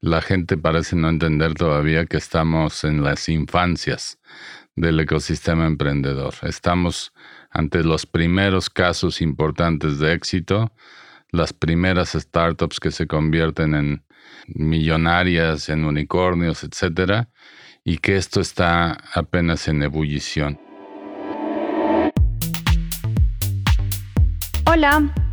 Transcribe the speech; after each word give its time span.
la 0.00 0.22
gente 0.22 0.56
parece 0.56 0.96
no 0.96 1.08
entender 1.08 1.54
todavía 1.54 2.06
que 2.06 2.16
estamos 2.16 2.84
en 2.84 3.02
las 3.02 3.28
infancias 3.28 4.18
del 4.74 4.98
ecosistema 5.00 5.66
emprendedor. 5.66 6.34
Estamos 6.42 7.12
ante 7.50 7.84
los 7.84 8.06
primeros 8.06 8.70
casos 8.70 9.20
importantes 9.20 9.98
de 9.98 10.14
éxito, 10.14 10.72
las 11.30 11.52
primeras 11.52 12.12
startups 12.12 12.80
que 12.80 12.90
se 12.90 13.06
convierten 13.06 13.74
en 13.74 14.04
millonarias, 14.46 15.68
en 15.68 15.84
unicornios, 15.84 16.64
etcétera, 16.64 17.28
y 17.84 17.98
que 17.98 18.16
esto 18.16 18.40
está 18.40 18.98
apenas 19.14 19.68
en 19.68 19.82
ebullición. 19.82 20.58
Hola, 24.64 25.12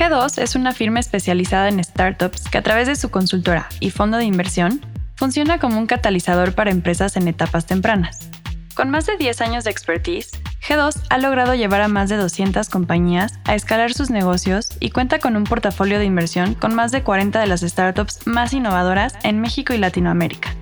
G2 0.00 0.40
es 0.40 0.54
una 0.54 0.72
firma 0.72 0.98
especializada 0.98 1.68
en 1.68 1.84
startups 1.84 2.48
que 2.48 2.56
a 2.56 2.62
través 2.62 2.86
de 2.86 2.96
su 2.96 3.10
consultora 3.10 3.68
y 3.80 3.90
fondo 3.90 4.16
de 4.16 4.24
inversión 4.24 4.80
funciona 5.14 5.58
como 5.58 5.78
un 5.78 5.86
catalizador 5.86 6.54
para 6.54 6.70
empresas 6.70 7.18
en 7.18 7.28
etapas 7.28 7.66
tempranas. 7.66 8.30
Con 8.74 8.88
más 8.88 9.04
de 9.04 9.18
10 9.18 9.42
años 9.42 9.64
de 9.64 9.70
expertise, 9.70 10.30
G2 10.66 11.02
ha 11.10 11.18
logrado 11.18 11.54
llevar 11.54 11.82
a 11.82 11.88
más 11.88 12.08
de 12.08 12.16
200 12.16 12.70
compañías 12.70 13.40
a 13.44 13.54
escalar 13.54 13.92
sus 13.92 14.08
negocios 14.08 14.70
y 14.80 14.88
cuenta 14.88 15.18
con 15.18 15.36
un 15.36 15.44
portafolio 15.44 15.98
de 15.98 16.06
inversión 16.06 16.54
con 16.54 16.74
más 16.74 16.92
de 16.92 17.02
40 17.02 17.38
de 17.38 17.46
las 17.46 17.60
startups 17.60 18.26
más 18.26 18.54
innovadoras 18.54 19.16
en 19.22 19.38
México 19.42 19.74
y 19.74 19.76
Latinoamérica, 19.76 20.54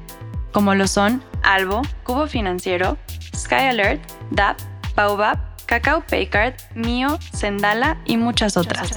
como 0.50 0.74
lo 0.74 0.88
son 0.88 1.22
Albo, 1.44 1.82
Cubo 2.02 2.26
Financiero, 2.26 2.98
Sky 3.36 3.54
Alert, 3.54 4.02
DAP, 4.32 4.58
Baobab 4.96 5.47
Cacao 5.68 6.00
Paycard, 6.00 6.54
Mio, 6.74 7.18
Sendala 7.30 7.98
y 8.06 8.16
muchas 8.16 8.56
otras. 8.56 8.90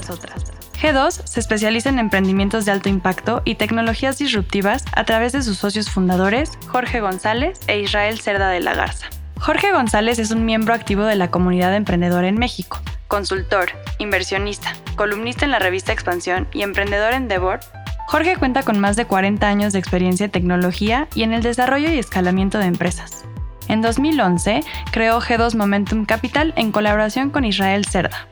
G2 0.81 1.11
se 1.25 1.39
especializa 1.41 1.89
en 1.89 1.99
emprendimientos 1.99 2.63
de 2.63 2.71
alto 2.71 2.87
impacto 2.87 3.41
y 3.43 3.55
tecnologías 3.55 4.17
disruptivas 4.17 4.85
a 4.93 5.03
través 5.03 5.33
de 5.33 5.43
sus 5.43 5.57
socios 5.57 5.89
fundadores, 5.89 6.57
Jorge 6.67 7.01
González 7.01 7.59
e 7.67 7.81
Israel 7.81 8.21
Cerda 8.21 8.49
de 8.49 8.61
la 8.61 8.73
Garza. 8.73 9.07
Jorge 9.37 9.73
González 9.73 10.17
es 10.17 10.31
un 10.31 10.45
miembro 10.45 10.73
activo 10.73 11.03
de 11.03 11.15
la 11.15 11.29
comunidad 11.29 11.75
emprendedora 11.75 12.29
en 12.29 12.39
México, 12.39 12.79
consultor, 13.09 13.71
inversionista, 13.99 14.73
columnista 14.95 15.43
en 15.43 15.51
la 15.51 15.59
revista 15.59 15.91
Expansión 15.91 16.47
y 16.53 16.61
emprendedor 16.61 17.13
en 17.13 17.27
Devor. 17.27 17.59
Jorge 18.07 18.37
cuenta 18.37 18.63
con 18.63 18.79
más 18.79 18.95
de 18.95 19.05
40 19.05 19.45
años 19.45 19.73
de 19.73 19.79
experiencia 19.79 20.23
en 20.23 20.31
tecnología 20.31 21.09
y 21.15 21.23
en 21.23 21.33
el 21.33 21.43
desarrollo 21.43 21.91
y 21.91 21.99
escalamiento 21.99 22.59
de 22.59 22.67
empresas. 22.67 23.25
En 23.71 23.81
2011 23.81 24.65
creó 24.91 25.21
G2 25.21 25.55
Momentum 25.55 26.03
Capital 26.03 26.53
en 26.57 26.73
colaboración 26.73 27.29
con 27.29 27.45
Israel 27.45 27.85
Cerda. 27.85 28.27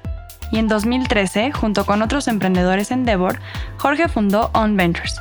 Y 0.52 0.60
en 0.60 0.68
2013, 0.68 1.54
junto 1.54 1.86
con 1.86 2.02
otros 2.02 2.28
emprendedores 2.28 2.92
en 2.92 3.06
Devor, 3.06 3.40
Jorge 3.78 4.10
fundó 4.10 4.52
On 4.54 4.76
Ventures, 4.76 5.16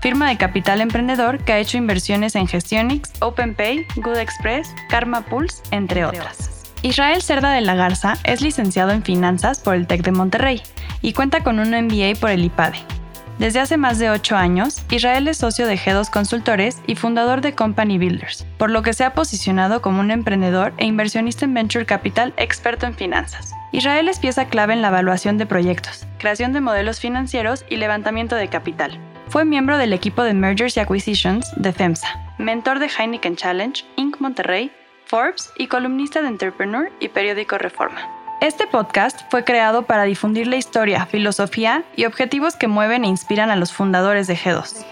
firma 0.00 0.28
de 0.28 0.36
capital 0.36 0.80
emprendedor 0.80 1.42
que 1.42 1.54
ha 1.54 1.58
hecho 1.58 1.76
inversiones 1.76 2.36
en 2.36 2.46
Gestionix, 2.46 3.10
OpenPay, 3.20 3.84
Good 3.96 4.18
Express, 4.18 4.72
Karma 4.90 5.22
Pulse, 5.22 5.60
entre 5.72 6.04
otras. 6.04 6.72
Israel 6.82 7.20
Cerda 7.20 7.50
de 7.50 7.62
la 7.62 7.74
Garza 7.74 8.16
es 8.22 8.42
licenciado 8.42 8.92
en 8.92 9.02
finanzas 9.02 9.58
por 9.58 9.74
el 9.74 9.88
TEC 9.88 10.04
de 10.04 10.12
Monterrey 10.12 10.62
y 11.02 11.14
cuenta 11.14 11.42
con 11.42 11.58
un 11.58 11.70
MBA 11.70 12.20
por 12.20 12.30
el 12.30 12.44
IPADE. 12.44 12.93
Desde 13.38 13.58
hace 13.58 13.76
más 13.76 13.98
de 13.98 14.10
8 14.10 14.36
años, 14.36 14.84
Israel 14.90 15.26
es 15.26 15.38
socio 15.38 15.66
de 15.66 15.76
G2 15.76 16.08
Consultores 16.08 16.80
y 16.86 16.94
fundador 16.94 17.40
de 17.40 17.52
Company 17.52 17.98
Builders, 17.98 18.46
por 18.58 18.70
lo 18.70 18.82
que 18.82 18.92
se 18.92 19.02
ha 19.02 19.12
posicionado 19.12 19.82
como 19.82 19.98
un 19.98 20.12
emprendedor 20.12 20.72
e 20.76 20.86
inversionista 20.86 21.44
en 21.44 21.52
Venture 21.52 21.84
Capital 21.84 22.32
experto 22.36 22.86
en 22.86 22.94
finanzas. 22.94 23.52
Israel 23.72 24.08
es 24.08 24.20
pieza 24.20 24.46
clave 24.46 24.74
en 24.74 24.82
la 24.82 24.88
evaluación 24.88 25.36
de 25.36 25.46
proyectos, 25.46 26.06
creación 26.18 26.52
de 26.52 26.60
modelos 26.60 27.00
financieros 27.00 27.64
y 27.68 27.76
levantamiento 27.76 28.36
de 28.36 28.46
capital. 28.46 29.00
Fue 29.28 29.44
miembro 29.44 29.78
del 29.78 29.92
equipo 29.92 30.22
de 30.22 30.32
Mergers 30.32 30.76
y 30.76 30.80
Acquisitions 30.80 31.50
de 31.56 31.72
FEMSA, 31.72 32.08
mentor 32.38 32.78
de 32.78 32.86
Heineken 32.86 33.34
Challenge, 33.34 33.84
Inc. 33.96 34.20
Monterrey, 34.20 34.70
Forbes 35.06 35.50
y 35.58 35.66
columnista 35.66 36.22
de 36.22 36.28
Entrepreneur 36.28 36.92
y 37.00 37.08
periódico 37.08 37.58
Reforma. 37.58 38.23
Este 38.44 38.66
podcast 38.66 39.22
fue 39.30 39.42
creado 39.42 39.86
para 39.86 40.02
difundir 40.02 40.46
la 40.46 40.56
historia, 40.56 41.06
filosofía 41.06 41.82
y 41.96 42.04
objetivos 42.04 42.56
que 42.56 42.68
mueven 42.68 43.02
e 43.04 43.08
inspiran 43.08 43.50
a 43.50 43.56
los 43.56 43.72
fundadores 43.72 44.26
de 44.26 44.36
G2. 44.36 44.84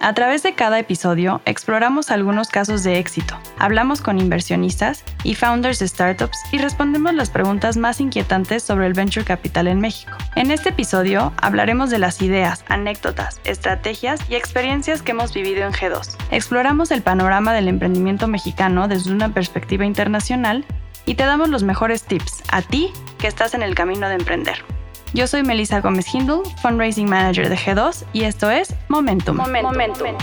A 0.00 0.12
través 0.12 0.42
de 0.42 0.54
cada 0.54 0.80
episodio 0.80 1.40
exploramos 1.44 2.10
algunos 2.10 2.48
casos 2.48 2.82
de 2.82 2.98
éxito, 2.98 3.38
hablamos 3.60 4.00
con 4.00 4.18
inversionistas 4.18 5.04
y 5.22 5.36
founders 5.36 5.78
de 5.78 5.86
startups 5.86 6.36
y 6.50 6.58
respondemos 6.58 7.14
las 7.14 7.30
preguntas 7.30 7.76
más 7.76 8.00
inquietantes 8.00 8.64
sobre 8.64 8.88
el 8.88 8.92
venture 8.92 9.24
capital 9.24 9.68
en 9.68 9.78
México. 9.78 10.18
En 10.34 10.50
este 10.50 10.70
episodio 10.70 11.32
hablaremos 11.36 11.90
de 11.90 12.00
las 12.00 12.20
ideas, 12.22 12.64
anécdotas, 12.68 13.40
estrategias 13.44 14.20
y 14.28 14.34
experiencias 14.34 15.00
que 15.00 15.12
hemos 15.12 15.32
vivido 15.32 15.64
en 15.64 15.72
G2. 15.72 16.16
Exploramos 16.32 16.90
el 16.90 17.02
panorama 17.02 17.54
del 17.54 17.68
emprendimiento 17.68 18.26
mexicano 18.26 18.88
desde 18.88 19.12
una 19.12 19.32
perspectiva 19.32 19.84
internacional 19.84 20.64
y 21.06 21.14
te 21.14 21.24
damos 21.24 21.48
los 21.48 21.62
mejores 21.62 22.04
tips 22.04 22.42
a 22.50 22.62
ti 22.62 22.92
que 23.18 23.26
estás 23.26 23.54
en 23.54 23.62
el 23.62 23.74
camino 23.74 24.08
de 24.08 24.14
emprender. 24.14 24.56
Yo 25.12 25.26
soy 25.26 25.42
Melissa 25.42 25.80
Gómez 25.80 26.12
Hindle, 26.12 26.42
Fundraising 26.60 27.08
Manager 27.08 27.48
de 27.48 27.56
G2 27.56 28.04
y 28.12 28.24
esto 28.24 28.50
es 28.50 28.74
Momentum. 28.88 29.36
Momentum. 29.36 30.16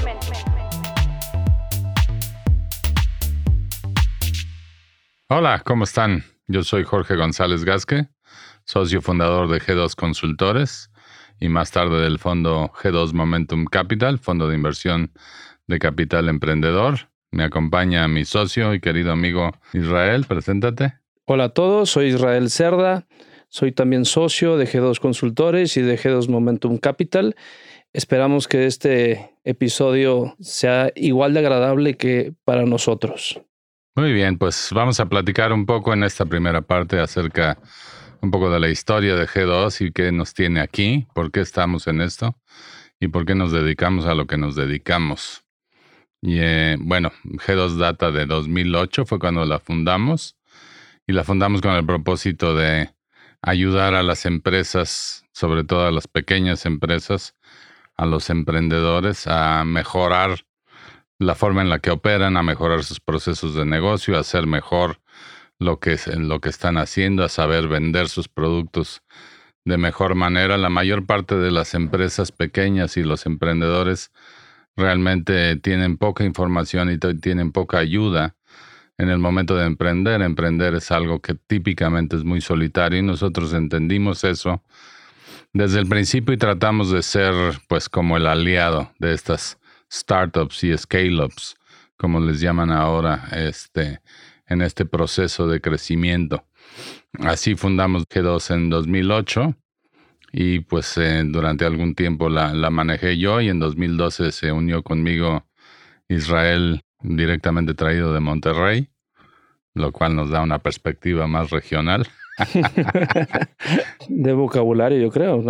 Hola, 5.30 5.62
¿cómo 5.64 5.86
están? 5.86 6.26
Yo 6.48 6.64
soy 6.64 6.84
Jorge 6.84 7.16
González 7.16 7.64
Gasque, 7.64 8.10
socio 8.66 9.02
fundador 9.02 9.48
de 9.48 9.62
G2 9.62 9.96
Consultores 9.96 10.92
y 11.40 11.48
más 11.48 11.72
tarde 11.72 12.02
del 12.02 12.20
fondo 12.20 12.72
G2 12.74 13.14
Momentum 13.14 13.66
Capital, 13.66 14.20
fondo 14.20 14.50
de 14.50 14.56
inversión 14.56 15.14
de 15.68 15.80
capital 15.80 16.28
emprendedor. 16.28 17.11
Me 17.32 17.44
acompaña 17.44 18.08
mi 18.10 18.26
socio 18.26 18.74
y 18.74 18.82
querido 18.82 19.14
amigo 19.14 19.52
Israel. 19.74 20.26
Preséntate. 20.28 20.96
Hola 21.26 21.46
a 21.46 21.50
todos, 21.50 21.90
soy 21.90 22.08
Israel 22.08 22.50
Cerda. 22.50 23.08
Soy 23.48 23.72
también 23.72 24.06
socio 24.06 24.58
de 24.58 24.68
G2 24.68 25.00
Consultores 25.00 25.78
y 25.78 25.82
de 25.82 25.98
G2 25.98 26.28
Momentum 26.28 26.78
Capital. 26.78 27.36
Esperamos 27.94 28.48
que 28.48 28.66
este 28.66 29.32
episodio 29.44 30.36
sea 30.40 30.92
igual 30.96 31.34
de 31.34 31.40
agradable 31.40 31.96
que 31.96 32.34
para 32.44 32.66
nosotros. 32.66 33.42
Muy 33.96 34.14
bien, 34.14 34.38
pues 34.38 34.70
vamos 34.74 35.00
a 35.00 35.08
platicar 35.08 35.54
un 35.54 35.66
poco 35.66 35.94
en 35.94 36.04
esta 36.04 36.26
primera 36.26 36.62
parte 36.62 37.00
acerca 37.00 37.58
un 38.22 38.32
poco 38.32 38.50
de 38.50 38.60
la 38.60 38.70
historia 38.70 39.16
de 39.16 39.28
G2 39.28 39.88
y 39.88 39.92
qué 39.92 40.12
nos 40.12 40.34
tiene 40.34 40.62
aquí, 40.62 41.08
por 41.14 41.32
qué 41.32 41.42
estamos 41.42 41.88
en 41.88 42.02
esto 42.02 42.38
y 43.00 43.08
por 43.08 43.26
qué 43.26 43.36
nos 43.36 43.52
dedicamos 43.52 44.06
a 44.06 44.16
lo 44.16 44.28
que 44.28 44.38
nos 44.38 44.56
dedicamos. 44.56 45.44
Y 46.22 46.38
eh, 46.40 46.78
bueno, 46.80 47.12
G2 47.24 47.78
data 47.78 48.12
de 48.12 48.26
2008, 48.26 49.06
fue 49.06 49.20
cuando 49.20 49.44
la 49.46 49.60
fundamos. 49.60 50.38
Y 51.08 51.14
la 51.14 51.24
fundamos 51.24 51.62
con 51.62 51.72
el 51.74 51.86
propósito 51.86 52.56
de 52.56 52.94
ayudar 53.42 53.96
a 53.96 54.04
las 54.04 54.26
empresas, 54.26 55.26
sobre 55.34 55.64
todo 55.64 55.88
a 55.88 55.92
las 55.92 56.08
pequeñas 56.08 56.66
empresas, 56.66 57.36
a 57.98 58.06
los 58.06 58.30
emprendedores, 58.30 59.26
a 59.28 59.64
mejorar 59.66 60.46
la 61.18 61.36
forma 61.36 61.62
en 61.62 61.70
la 61.70 61.80
que 61.80 61.92
operan, 61.92 62.38
a 62.38 62.44
mejorar 62.44 62.84
sus 62.84 63.00
procesos 63.00 63.56
de 63.56 63.66
negocio, 63.66 64.16
a 64.16 64.22
hacer 64.22 64.48
mejor 64.48 65.02
lo 65.60 65.80
que, 65.80 65.98
lo 66.18 66.40
que 66.40 66.50
están 66.50 66.78
haciendo, 66.78 67.24
a 67.24 67.30
saber 67.30 67.68
vender 67.68 68.10
sus 68.10 68.28
productos 68.28 69.04
de 69.66 69.78
mejor 69.78 70.16
manera. 70.16 70.58
La 70.58 70.70
mayor 70.70 71.06
parte 71.06 71.36
de 71.36 71.52
las 71.52 71.74
empresas 71.74 72.32
pequeñas 72.32 72.98
y 72.98 73.04
los 73.04 73.26
emprendedores 73.26 74.12
realmente 74.76 75.56
tienen 75.58 75.98
poca 75.98 76.24
información 76.24 76.92
y 76.92 76.98
tienen 77.20 77.52
poca 77.52 77.80
ayuda 77.80 78.36
en 78.98 79.10
el 79.10 79.20
momento 79.20 79.56
de 79.56 79.66
emprender. 79.66 80.22
Emprender 80.22 80.76
es 80.76 80.92
algo 80.92 81.22
que 81.22 81.36
típicamente 81.36 82.16
es 82.16 82.24
muy 82.24 82.42
solitario 82.42 83.00
y 83.00 83.04
nosotros 83.04 83.54
entendimos 83.54 84.24
eso 84.24 84.64
desde 85.54 85.80
el 85.80 85.88
principio 85.88 86.34
y 86.34 86.38
tratamos 86.38 86.92
de 86.92 87.02
ser 87.02 87.34
pues 87.68 87.90
como 87.90 88.18
el 88.18 88.28
aliado 88.28 88.92
de 89.00 89.14
estas 89.14 89.58
startups 89.92 90.64
y 90.64 90.78
scale-ups, 90.78 91.56
como 91.98 92.20
les 92.20 92.40
llaman 92.40 92.72
ahora, 92.72 93.28
este, 93.34 94.00
en 94.48 94.62
este 94.62 94.86
proceso 94.86 95.48
de 95.48 95.60
crecimiento. 95.60 96.46
Así 97.20 97.56
fundamos 97.56 98.08
G2 98.08 98.54
en 98.54 98.70
2008 98.70 99.56
y 100.32 100.60
pues 100.60 100.98
eh, 100.98 101.24
durante 101.26 101.66
algún 101.66 101.96
tiempo 101.96 102.30
la, 102.30 102.54
la, 102.54 102.70
manejé 102.70 103.18
yo 103.18 103.42
y 103.42 103.50
en 103.50 103.60
2012 103.60 104.32
se 104.32 104.52
unió 104.52 104.82
conmigo 104.84 105.46
Israel 106.08 106.82
directamente 107.02 107.74
traído 107.74 108.14
de 108.14 108.20
Monterrey, 108.20 108.90
lo 109.74 109.92
cual 109.92 110.16
nos 110.16 110.30
da 110.30 110.42
una 110.42 110.60
perspectiva 110.60 111.28
más 111.28 111.50
regional. 111.50 112.08
de 114.08 114.34
vocabulario, 114.34 115.00
yo 115.00 115.10
creo. 115.10 115.42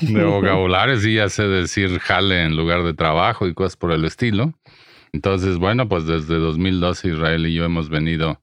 De 0.00 0.24
vocabulario, 0.24 0.98
sí, 0.98 1.14
ya 1.14 1.28
sé 1.28 1.44
decir 1.44 1.98
jale 1.98 2.44
en 2.44 2.56
lugar 2.56 2.82
de 2.82 2.94
trabajo 2.94 3.46
y 3.46 3.54
cosas 3.54 3.76
por 3.76 3.92
el 3.92 4.04
estilo. 4.04 4.52
Entonces, 5.12 5.58
bueno, 5.58 5.88
pues 5.88 6.06
desde 6.06 6.36
2012 6.36 7.08
Israel 7.08 7.46
y 7.46 7.54
yo 7.54 7.64
hemos 7.64 7.88
venido 7.88 8.42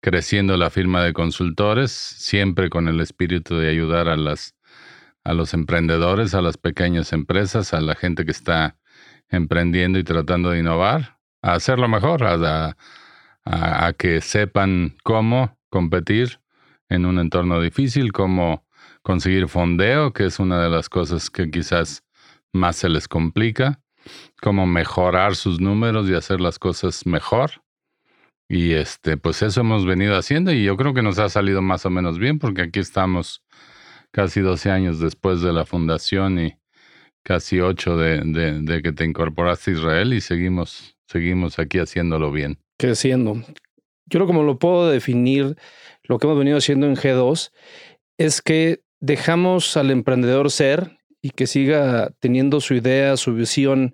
creciendo 0.00 0.56
la 0.56 0.70
firma 0.70 1.02
de 1.02 1.12
consultores, 1.12 1.90
siempre 1.90 2.70
con 2.70 2.86
el 2.86 3.00
espíritu 3.00 3.56
de 3.56 3.70
ayudar 3.70 4.08
a 4.08 4.16
las 4.16 4.55
a 5.26 5.34
los 5.34 5.54
emprendedores, 5.54 6.34
a 6.34 6.40
las 6.40 6.56
pequeñas 6.56 7.12
empresas, 7.12 7.74
a 7.74 7.80
la 7.80 7.96
gente 7.96 8.24
que 8.24 8.30
está 8.30 8.78
emprendiendo 9.28 9.98
y 9.98 10.04
tratando 10.04 10.50
de 10.50 10.60
innovar, 10.60 11.18
a 11.42 11.54
hacerlo 11.54 11.88
mejor, 11.88 12.22
a, 12.22 12.76
que 13.98 14.20
sepan 14.20 14.94
cómo 15.02 15.58
competir 15.68 16.40
en 16.88 17.06
un 17.06 17.18
entorno 17.18 17.60
difícil, 17.60 18.12
cómo 18.12 18.64
conseguir 19.02 19.48
fondeo, 19.48 20.12
que 20.12 20.26
es 20.26 20.38
una 20.38 20.62
de 20.62 20.70
las 20.70 20.88
cosas 20.88 21.28
que 21.28 21.50
quizás 21.50 22.04
más 22.52 22.76
se 22.76 22.88
les 22.88 23.08
complica, 23.08 23.80
cómo 24.40 24.64
mejorar 24.64 25.34
sus 25.34 25.60
números 25.60 26.08
y 26.08 26.14
hacer 26.14 26.40
las 26.40 26.60
cosas 26.60 27.04
mejor. 27.04 27.64
Y 28.48 28.74
este, 28.74 29.16
pues 29.16 29.42
eso 29.42 29.62
hemos 29.62 29.86
venido 29.86 30.16
haciendo 30.16 30.52
y 30.52 30.62
yo 30.62 30.76
creo 30.76 30.94
que 30.94 31.02
nos 31.02 31.18
ha 31.18 31.28
salido 31.28 31.62
más 31.62 31.84
o 31.84 31.90
menos 31.90 32.16
bien 32.20 32.38
porque 32.38 32.62
aquí 32.62 32.78
estamos 32.78 33.42
casi 34.16 34.40
12 34.40 34.70
años 34.70 34.98
después 34.98 35.42
de 35.42 35.52
la 35.52 35.66
fundación 35.66 36.40
y 36.40 36.56
casi 37.22 37.60
8 37.60 37.98
de, 37.98 38.62
de, 38.62 38.82
que 38.82 38.92
te 38.92 39.04
incorporaste 39.04 39.72
a 39.72 39.74
Israel 39.74 40.14
y 40.14 40.22
seguimos, 40.22 40.96
seguimos 41.06 41.58
aquí 41.58 41.78
haciéndolo 41.78 42.32
bien. 42.32 42.58
Creciendo. 42.78 43.42
Yo 44.06 44.18
lo 44.18 44.26
como 44.26 44.42
lo 44.42 44.58
puedo 44.58 44.88
definir, 44.88 45.56
lo 46.04 46.18
que 46.18 46.26
hemos 46.26 46.38
venido 46.38 46.56
haciendo 46.56 46.86
en 46.86 46.96
G2 46.96 47.52
es 48.16 48.40
que 48.40 48.80
dejamos 49.00 49.76
al 49.76 49.90
emprendedor 49.90 50.50
ser 50.50 50.96
y 51.20 51.28
que 51.28 51.46
siga 51.46 52.10
teniendo 52.18 52.62
su 52.62 52.72
idea, 52.72 53.18
su 53.18 53.34
visión 53.34 53.92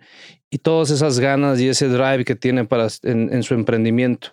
y 0.50 0.58
todas 0.58 0.90
esas 0.90 1.18
ganas 1.18 1.58
y 1.58 1.66
ese 1.68 1.88
drive 1.88 2.24
que 2.24 2.36
tiene 2.36 2.64
para 2.64 2.86
en 3.02 3.42
su 3.42 3.54
emprendimiento. 3.54 4.28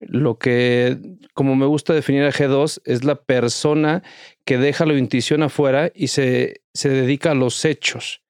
Lo 0.00 0.38
que, 0.38 0.98
como 1.34 1.56
me 1.56 1.66
gusta 1.66 1.92
definir 1.92 2.24
a 2.24 2.32
G2, 2.32 2.80
es 2.84 3.04
la 3.04 3.16
persona 3.16 4.02
que 4.44 4.58
deja 4.58 4.86
la 4.86 4.98
intuición 4.98 5.42
afuera 5.42 5.92
y 5.94 6.08
se, 6.08 6.62
se 6.72 6.88
dedica 6.88 7.32
a 7.32 7.34
los 7.34 7.64
hechos 7.64 8.22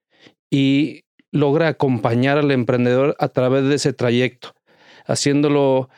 y 0.51 1.05
logra 1.31 1.69
acompañar 1.69 2.39
al 2.39 2.51
emprendedor 2.51 3.17
a 3.19 3.29
través 3.29 3.65
de 3.65 3.77
ese 3.77 3.93
trayecto, 3.93 4.55
haciéndolo 5.07 5.89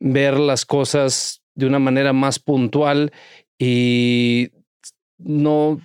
ver 0.00 0.38
las 0.38 0.66
cosas 0.66 1.42
de 1.54 1.66
una 1.66 1.78
manera 1.78 2.12
más 2.12 2.38
puntual 2.38 3.12
y 3.58 4.50
no 5.18 5.80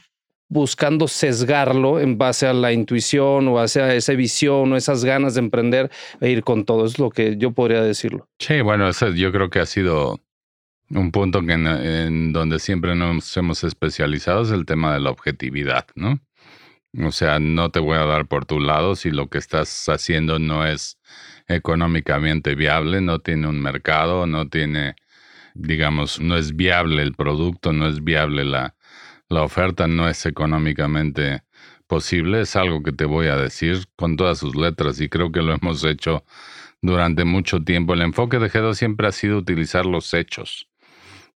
buscando 0.55 1.07
sesgarlo 1.09 1.99
en 1.99 2.17
base 2.17 2.47
a 2.47 2.53
la 2.53 2.71
intuición 2.71 3.49
o 3.49 3.59
hacia 3.59 3.93
esa 3.93 4.13
visión 4.13 4.71
o 4.71 4.77
esas 4.77 5.03
ganas 5.03 5.35
de 5.35 5.41
emprender 5.41 5.91
e 6.21 6.31
ir 6.31 6.43
con 6.43 6.63
todo. 6.63 6.85
Es 6.85 6.97
lo 6.97 7.09
que 7.09 7.35
yo 7.37 7.51
podría 7.51 7.81
decirlo. 7.81 8.27
Sí, 8.39 8.61
bueno, 8.61 8.87
eso 8.87 9.09
yo 9.09 9.31
creo 9.33 9.49
que 9.49 9.59
ha 9.59 9.65
sido 9.65 10.19
un 10.89 11.11
punto 11.11 11.41
que 11.45 11.53
en, 11.53 12.31
donde 12.31 12.59
siempre 12.59 12.95
nos 12.95 13.35
hemos 13.35 13.63
especializado 13.65 14.43
es 14.43 14.51
el 14.51 14.65
tema 14.65 14.93
de 14.93 15.01
la 15.01 15.09
objetividad, 15.09 15.87
¿no? 15.93 16.21
O 17.03 17.11
sea, 17.11 17.39
no 17.39 17.69
te 17.71 17.81
voy 17.81 17.97
a 17.97 18.05
dar 18.05 18.25
por 18.25 18.45
tu 18.45 18.61
lado 18.61 18.95
si 18.95 19.11
lo 19.11 19.27
que 19.27 19.37
estás 19.37 19.89
haciendo 19.89 20.39
no 20.39 20.65
es 20.65 20.97
económicamente 21.49 22.55
viable, 22.55 23.01
no 23.01 23.19
tiene 23.19 23.47
un 23.47 23.61
mercado, 23.61 24.25
no 24.25 24.47
tiene, 24.47 24.95
digamos, 25.53 26.21
no 26.21 26.37
es 26.37 26.55
viable 26.55 27.01
el 27.01 27.13
producto, 27.13 27.73
no 27.73 27.87
es 27.87 28.01
viable 28.01 28.45
la, 28.45 28.74
la 29.29 29.43
oferta 29.43 29.87
no 29.87 30.07
es 30.07 30.25
económicamente 30.25 31.43
posible, 31.87 32.41
es 32.41 32.55
algo 32.55 32.83
que 32.83 32.91
te 32.91 33.05
voy 33.05 33.27
a 33.27 33.37
decir 33.37 33.85
con 33.95 34.17
todas 34.17 34.39
sus 34.39 34.55
letras 34.55 34.99
y 35.01 35.09
creo 35.09 35.31
que 35.31 35.41
lo 35.41 35.53
hemos 35.53 35.83
hecho 35.83 36.23
durante 36.81 37.25
mucho 37.25 37.63
tiempo. 37.63 37.93
El 37.93 38.01
enfoque 38.01 38.39
de 38.39 38.49
G2 38.49 38.75
siempre 38.75 39.07
ha 39.07 39.11
sido 39.11 39.37
utilizar 39.37 39.85
los 39.85 40.13
hechos 40.13 40.69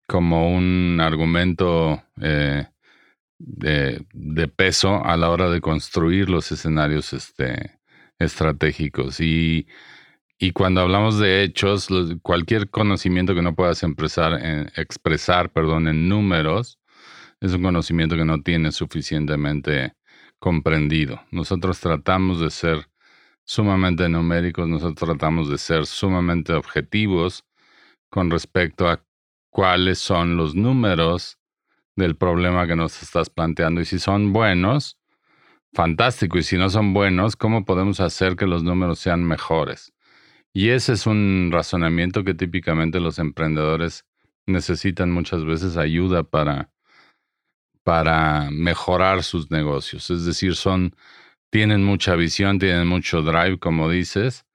como 0.07 0.55
un 0.55 0.99
argumento 1.01 2.03
eh, 2.21 2.67
de, 3.37 4.47
peso 4.55 5.03
a 5.03 5.17
la 5.17 5.29
hora 5.29 5.49
de 5.49 5.61
construir 5.61 6.29
los 6.29 6.51
escenarios 6.51 7.13
este, 7.13 7.79
estratégicos. 8.19 9.19
Y, 9.19 9.67
y, 10.37 10.51
cuando 10.51 10.81
hablamos 10.81 11.19
de 11.19 11.43
hechos, 11.43 11.89
cualquier 12.21 12.69
conocimiento 12.69 13.35
que 13.35 13.41
no 13.41 13.55
puedas 13.55 13.83
expresar, 13.83 14.39
expresar 14.75 15.51
perdón, 15.51 15.87
en 15.87 16.07
números, 16.07 16.79
es 17.45 17.53
un 17.53 17.63
conocimiento 17.63 18.15
que 18.15 18.25
no 18.25 18.41
tiene 18.41 18.71
suficientemente 18.71 19.93
comprendido. 20.39 21.21
Nosotros 21.31 21.79
tratamos 21.79 22.39
de 22.39 22.49
ser 22.49 22.87
sumamente 23.43 24.09
numéricos, 24.09 24.67
nosotros 24.67 25.09
tratamos 25.09 25.49
de 25.49 25.57
ser 25.57 25.85
sumamente 25.85 26.53
objetivos 26.53 27.45
con 28.09 28.31
respecto 28.31 28.87
a 28.87 29.03
cuáles 29.49 29.99
son 29.99 30.37
los 30.37 30.55
números 30.55 31.37
del 31.95 32.15
problema 32.15 32.67
que 32.67 32.75
nos 32.75 33.01
estás 33.01 33.29
planteando. 33.29 33.81
Y 33.81 33.85
si 33.85 33.99
son 33.99 34.33
buenos, 34.33 34.97
fantástico. 35.73 36.37
Y 36.37 36.43
si 36.43 36.57
no 36.57 36.69
son 36.69 36.93
buenos, 36.93 37.35
¿cómo 37.35 37.65
podemos 37.65 37.99
hacer 37.99 38.35
que 38.35 38.47
los 38.47 38.63
números 38.63 38.99
sean 38.99 39.23
mejores? 39.23 39.93
Y 40.53 40.69
ese 40.69 40.93
es 40.93 41.05
un 41.05 41.49
razonamiento 41.51 42.23
que 42.23 42.33
típicamente 42.33 42.99
los 42.99 43.19
emprendedores 43.19 44.05
necesitan 44.47 45.11
muchas 45.11 45.43
veces 45.45 45.77
ayuda 45.77 46.23
para 46.23 46.69
para 47.85 48.49
mejorar 48.51 49.23
sus 49.23 49.51
negocios. 49.51 50.09
Es 50.09 50.25
decir, 50.25 50.55
son, 50.55 50.95
tienen 51.51 51.83
mucha 51.83 52.15
visión, 52.15 52.57
tienen 52.59 52.87
mucho 52.87 53.21
drive, 53.21 53.59
como 53.59 53.89
dices, 53.91 54.47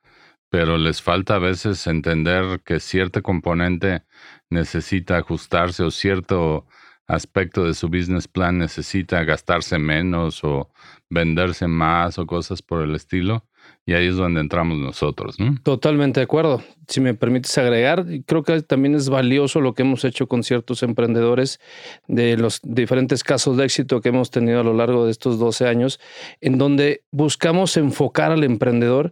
pero 0.50 0.78
les 0.78 1.00
falta 1.02 1.36
a 1.36 1.38
veces 1.38 1.86
entender 1.86 2.60
que 2.64 2.80
cierto 2.80 3.22
componente 3.22 4.04
necesita 4.50 5.18
ajustarse 5.18 5.84
o 5.84 5.92
cierto 5.92 6.66
aspecto 7.06 7.64
de 7.64 7.74
su 7.74 7.88
business 7.88 8.28
plan 8.28 8.58
necesita 8.58 9.22
gastarse 9.24 9.78
menos 9.78 10.42
o 10.44 10.72
venderse 11.08 11.68
más 11.68 12.18
o 12.18 12.26
cosas 12.26 12.62
por 12.62 12.82
el 12.82 12.96
estilo. 12.96 13.46
Y 13.90 13.94
ahí 13.94 14.06
es 14.06 14.14
donde 14.14 14.40
entramos 14.40 14.78
nosotros. 14.78 15.40
¿no? 15.40 15.56
Totalmente 15.64 16.20
de 16.20 16.24
acuerdo. 16.24 16.62
Si 16.86 17.00
me 17.00 17.12
permites 17.14 17.58
agregar, 17.58 18.06
creo 18.24 18.44
que 18.44 18.62
también 18.62 18.94
es 18.94 19.08
valioso 19.08 19.60
lo 19.60 19.74
que 19.74 19.82
hemos 19.82 20.04
hecho 20.04 20.28
con 20.28 20.44
ciertos 20.44 20.84
emprendedores 20.84 21.58
de 22.06 22.36
los 22.36 22.60
diferentes 22.62 23.24
casos 23.24 23.56
de 23.56 23.64
éxito 23.64 24.00
que 24.00 24.10
hemos 24.10 24.30
tenido 24.30 24.60
a 24.60 24.62
lo 24.62 24.74
largo 24.74 25.06
de 25.06 25.10
estos 25.10 25.40
12 25.40 25.66
años, 25.66 25.98
en 26.40 26.56
donde 26.56 27.02
buscamos 27.10 27.76
enfocar 27.76 28.30
al 28.30 28.44
emprendedor 28.44 29.10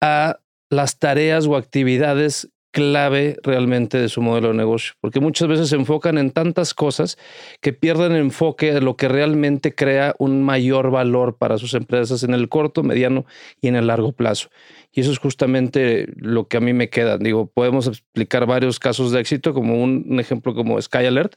a 0.00 0.38
las 0.70 0.98
tareas 0.98 1.46
o 1.46 1.54
actividades 1.54 2.48
clave 2.74 3.36
realmente 3.44 3.98
de 3.98 4.08
su 4.08 4.20
modelo 4.20 4.48
de 4.48 4.54
negocio, 4.54 4.94
porque 5.00 5.20
muchas 5.20 5.46
veces 5.46 5.68
se 5.68 5.76
enfocan 5.76 6.18
en 6.18 6.32
tantas 6.32 6.74
cosas 6.74 7.16
que 7.60 7.72
pierden 7.72 8.16
enfoque 8.16 8.74
de 8.74 8.80
lo 8.80 8.96
que 8.96 9.06
realmente 9.06 9.76
crea 9.76 10.16
un 10.18 10.42
mayor 10.42 10.90
valor 10.90 11.36
para 11.36 11.56
sus 11.56 11.74
empresas 11.74 12.24
en 12.24 12.34
el 12.34 12.48
corto, 12.48 12.82
mediano 12.82 13.26
y 13.60 13.68
en 13.68 13.76
el 13.76 13.86
largo 13.86 14.10
plazo. 14.10 14.48
Y 14.96 15.00
eso 15.00 15.10
es 15.10 15.18
justamente 15.18 16.06
lo 16.14 16.46
que 16.46 16.56
a 16.56 16.60
mí 16.60 16.72
me 16.72 16.88
queda. 16.88 17.18
Digo, 17.18 17.50
podemos 17.52 17.88
explicar 17.88 18.46
varios 18.46 18.78
casos 18.78 19.10
de 19.10 19.18
éxito, 19.20 19.52
como 19.52 19.82
un, 19.82 20.20
ejemplo 20.20 20.54
como 20.54 20.80
Sky 20.80 21.06
Alert. 21.06 21.34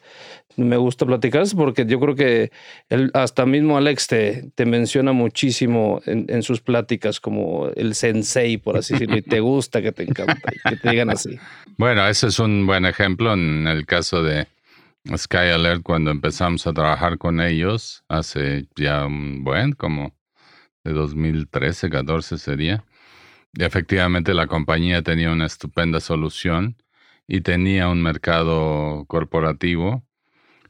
Me 0.57 0.77
gusta 0.77 1.07
platicar 1.07 1.43
porque 1.55 1.87
yo 1.87 1.99
creo 1.99 2.13
que 2.13 2.51
hasta 3.15 3.47
mismo 3.47 3.75
Alex 3.75 4.07
te, 4.07 4.51
te 4.53 4.67
menciona 4.67 5.11
muchísimo 5.11 6.01
en, 6.05 6.43
sus 6.43 6.61
pláticas 6.61 7.19
como 7.19 7.69
el 7.75 7.95
sensei, 7.95 8.57
por 8.57 8.77
así 8.77 8.93
decirlo, 8.93 9.17
y 9.17 9.23
te 9.23 9.39
gusta 9.39 9.81
que 9.81 9.91
te 9.91 10.03
encanta, 10.03 10.51
que 10.69 10.75
te 10.75 10.91
digan 10.91 11.09
así. 11.09 11.39
Bueno, 11.77 12.07
ese 12.07 12.27
es 12.27 12.37
un 12.37 12.67
buen 12.67 12.85
ejemplo 12.85 13.33
en 13.33 13.65
el 13.65 13.87
caso 13.87 14.21
de 14.21 14.45
Sky 15.15 15.49
Alert 15.53 15.81
cuando 15.81 16.11
empezamos 16.11 16.67
a 16.67 16.73
trabajar 16.73 17.17
con 17.17 17.41
ellos 17.41 18.03
hace 18.07 18.67
ya 18.75 19.07
un 19.07 19.43
buen, 19.43 19.73
como 19.73 20.15
de 20.83 20.93
2013, 20.93 21.89
14 21.89 22.37
sería 22.37 22.83
efectivamente 23.65 24.33
la 24.33 24.47
compañía 24.47 25.01
tenía 25.01 25.31
una 25.31 25.45
estupenda 25.45 25.99
solución 25.99 26.77
y 27.27 27.41
tenía 27.41 27.89
un 27.89 28.01
mercado 28.01 29.05
corporativo, 29.07 30.05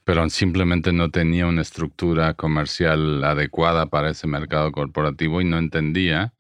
pero 0.04 0.30
simplemente 0.30 0.94
no 0.94 1.12
tenía 1.12 1.48
una 1.48 1.62
estructura 1.62 2.34
comercial 2.34 3.24
adecuada 3.24 3.88
para 3.88 4.12
ese 4.12 4.28
mercado 4.28 4.72
corporativo 4.72 5.42
y 5.42 5.46
no 5.46 5.58
entendía 5.58 6.34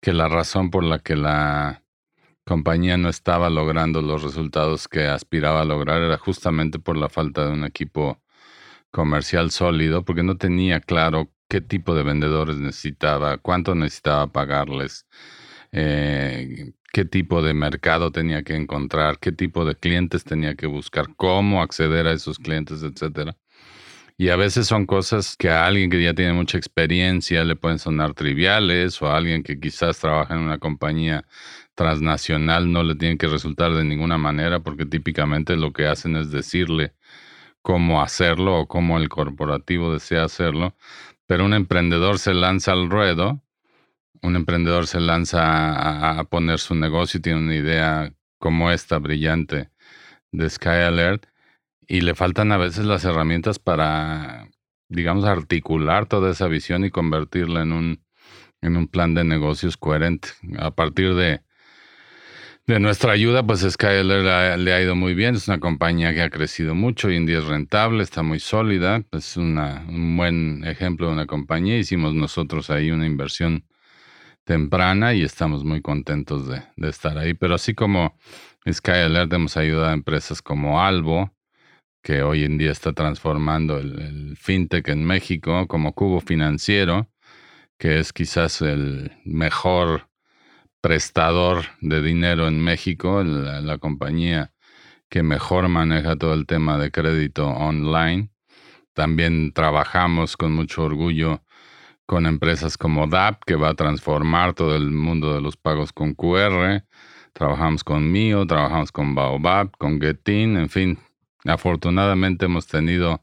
que 0.00 0.12
la 0.12 0.28
razón 0.28 0.70
por 0.70 0.84
la 0.84 1.00
que 1.00 1.16
la 1.16 1.82
compañía 2.44 2.96
no 2.96 3.08
estaba 3.10 3.50
logrando 3.50 4.00
los 4.00 4.22
resultados 4.22 4.88
que 4.88 5.06
aspiraba 5.06 5.62
a 5.62 5.64
lograr 5.66 6.02
era 6.02 6.16
justamente 6.18 6.78
por 6.78 6.96
la 6.96 7.08
falta 7.08 7.46
de 7.46 7.52
un 7.52 7.64
equipo 7.64 8.22
comercial 8.90 9.50
sólido, 9.50 10.04
porque 10.04 10.22
no 10.22 10.38
tenía 10.38 10.80
claro 10.80 11.30
qué 11.48 11.60
tipo 11.60 11.94
de 11.94 12.04
vendedores 12.04 12.56
necesitaba, 12.56 13.38
cuánto 13.38 13.74
necesitaba 13.74 14.32
pagarles, 14.32 15.06
eh, 15.72 16.72
qué 16.92 17.04
tipo 17.04 17.42
de 17.42 17.54
mercado 17.54 18.12
tenía 18.12 18.42
que 18.42 18.54
encontrar, 18.54 19.18
qué 19.18 19.32
tipo 19.32 19.64
de 19.64 19.76
clientes 19.76 20.24
tenía 20.24 20.54
que 20.54 20.66
buscar, 20.66 21.14
cómo 21.16 21.62
acceder 21.62 22.06
a 22.06 22.12
esos 22.12 22.38
clientes, 22.38 22.82
etcétera. 22.82 23.36
Y 24.20 24.30
a 24.30 24.36
veces 24.36 24.66
son 24.66 24.84
cosas 24.86 25.36
que 25.36 25.48
a 25.48 25.64
alguien 25.66 25.90
que 25.90 26.02
ya 26.02 26.12
tiene 26.12 26.32
mucha 26.32 26.58
experiencia 26.58 27.44
le 27.44 27.54
pueden 27.54 27.78
sonar 27.78 28.14
triviales 28.14 29.00
o 29.00 29.06
a 29.08 29.16
alguien 29.16 29.44
que 29.44 29.60
quizás 29.60 30.00
trabaja 30.00 30.34
en 30.34 30.40
una 30.40 30.58
compañía 30.58 31.24
transnacional 31.76 32.72
no 32.72 32.82
le 32.82 32.96
tienen 32.96 33.18
que 33.18 33.28
resultar 33.28 33.72
de 33.74 33.84
ninguna 33.84 34.18
manera 34.18 34.58
porque 34.60 34.86
típicamente 34.86 35.56
lo 35.56 35.72
que 35.72 35.86
hacen 35.86 36.16
es 36.16 36.32
decirle 36.32 36.94
cómo 37.62 38.02
hacerlo 38.02 38.58
o 38.58 38.66
cómo 38.68 38.98
el 38.98 39.08
corporativo 39.08 39.92
desea 39.92 40.24
hacerlo. 40.24 40.74
Pero 41.26 41.44
un 41.44 41.54
emprendedor 41.54 42.18
se 42.18 42.34
lanza 42.34 42.72
al 42.72 42.90
ruedo, 42.90 43.42
un 44.22 44.36
emprendedor 44.36 44.86
se 44.86 45.00
lanza 45.00 46.18
a, 46.18 46.24
poner 46.24 46.58
su 46.58 46.74
negocio 46.74 47.18
y 47.18 47.22
tiene 47.22 47.38
una 47.38 47.54
idea 47.54 48.12
como 48.38 48.70
esta 48.70 48.98
brillante 48.98 49.70
de 50.32 50.50
Sky 50.50 50.68
Alert 50.68 51.26
y 51.86 52.02
le 52.02 52.14
faltan 52.14 52.52
a 52.52 52.58
veces 52.58 52.84
las 52.84 53.04
herramientas 53.04 53.58
para, 53.58 54.48
digamos, 54.88 55.24
articular 55.24 56.06
toda 56.06 56.30
esa 56.30 56.46
visión 56.46 56.84
y 56.84 56.90
convertirla 56.90 57.62
en 57.62 57.72
un, 57.72 58.04
en 58.60 58.76
un 58.76 58.88
plan 58.88 59.14
de 59.14 59.24
negocios 59.24 59.76
coherente. 59.76 60.28
A 60.58 60.70
partir 60.70 61.14
de, 61.14 61.40
de 62.66 62.78
nuestra 62.78 63.12
ayuda, 63.12 63.42
pues 63.42 63.60
Skyler 63.60 64.58
le 64.58 64.72
ha 64.74 64.82
ido 64.82 64.94
muy 64.94 65.14
bien. 65.14 65.34
Es 65.34 65.48
una 65.48 65.60
compañía 65.60 66.12
que 66.12 66.20
ha 66.20 66.28
crecido 66.28 66.74
mucho, 66.74 67.08
hoy 67.08 67.16
es 67.16 67.44
rentable, 67.46 68.02
está 68.02 68.22
muy 68.22 68.38
sólida. 68.38 69.02
Es 69.12 69.38
una, 69.38 69.86
un 69.88 70.16
buen 70.18 70.64
ejemplo 70.64 71.06
de 71.06 71.14
una 71.14 71.26
compañía. 71.26 71.78
Hicimos 71.78 72.14
nosotros 72.14 72.68
ahí 72.68 72.90
una 72.90 73.06
inversión 73.06 73.64
temprana 74.48 75.12
y 75.12 75.22
estamos 75.24 75.62
muy 75.62 75.82
contentos 75.82 76.48
de, 76.48 76.62
estar 76.88 77.18
ahí. 77.18 77.34
Pero 77.34 77.54
así 77.54 77.74
como 77.74 78.16
Skyler, 78.66 79.28
hemos 79.30 79.58
ayudado 79.58 79.88
a 79.88 79.92
empresas 79.92 80.40
como 80.40 80.80
Albo, 80.80 81.30
que 82.02 82.22
hoy 82.22 82.44
en 82.44 82.56
día 82.56 82.72
está 82.72 82.94
transformando 82.94 83.76
el, 83.76 84.38
fintech 84.38 84.88
en 84.88 85.04
México 85.04 85.66
como 85.68 85.92
cubo 85.92 86.20
financiero, 86.22 87.10
que 87.78 87.98
es 87.98 88.14
quizás 88.14 88.62
el 88.62 89.12
mejor 89.26 90.08
prestador 90.80 91.66
de 91.82 92.00
dinero 92.00 92.48
en 92.48 92.58
México, 92.58 93.22
la, 93.22 93.76
compañía 93.76 94.54
que 95.10 95.22
mejor 95.22 95.68
maneja 95.68 96.16
todo 96.16 96.32
el 96.32 96.46
tema 96.46 96.78
de 96.78 96.90
crédito 96.90 97.48
online. 97.48 98.30
También 98.94 99.52
trabajamos 99.52 100.38
con 100.38 100.52
mucho 100.54 100.84
orgullo 100.84 101.42
con 102.08 102.24
empresas 102.26 102.78
como 102.78 103.06
DAP, 103.06 103.44
que 103.44 103.54
va 103.54 103.68
a 103.68 103.74
transformar 103.74 104.54
todo 104.54 104.74
el 104.74 104.90
mundo 104.90 105.34
de 105.34 105.42
los 105.42 105.56
pagos 105.56 105.92
con 105.92 106.14
QR. 106.14 106.82
Trabajamos 107.34 107.84
con 107.84 108.10
Mio, 108.10 108.46
trabajamos 108.46 108.90
con 108.90 109.14
Baobab, 109.14 109.70
con 109.76 110.00
Getin, 110.00 110.56
en 110.56 110.70
fin, 110.70 110.98
Afortunadamente 111.44 112.46
hemos 112.46 112.66
tenido 112.66 113.22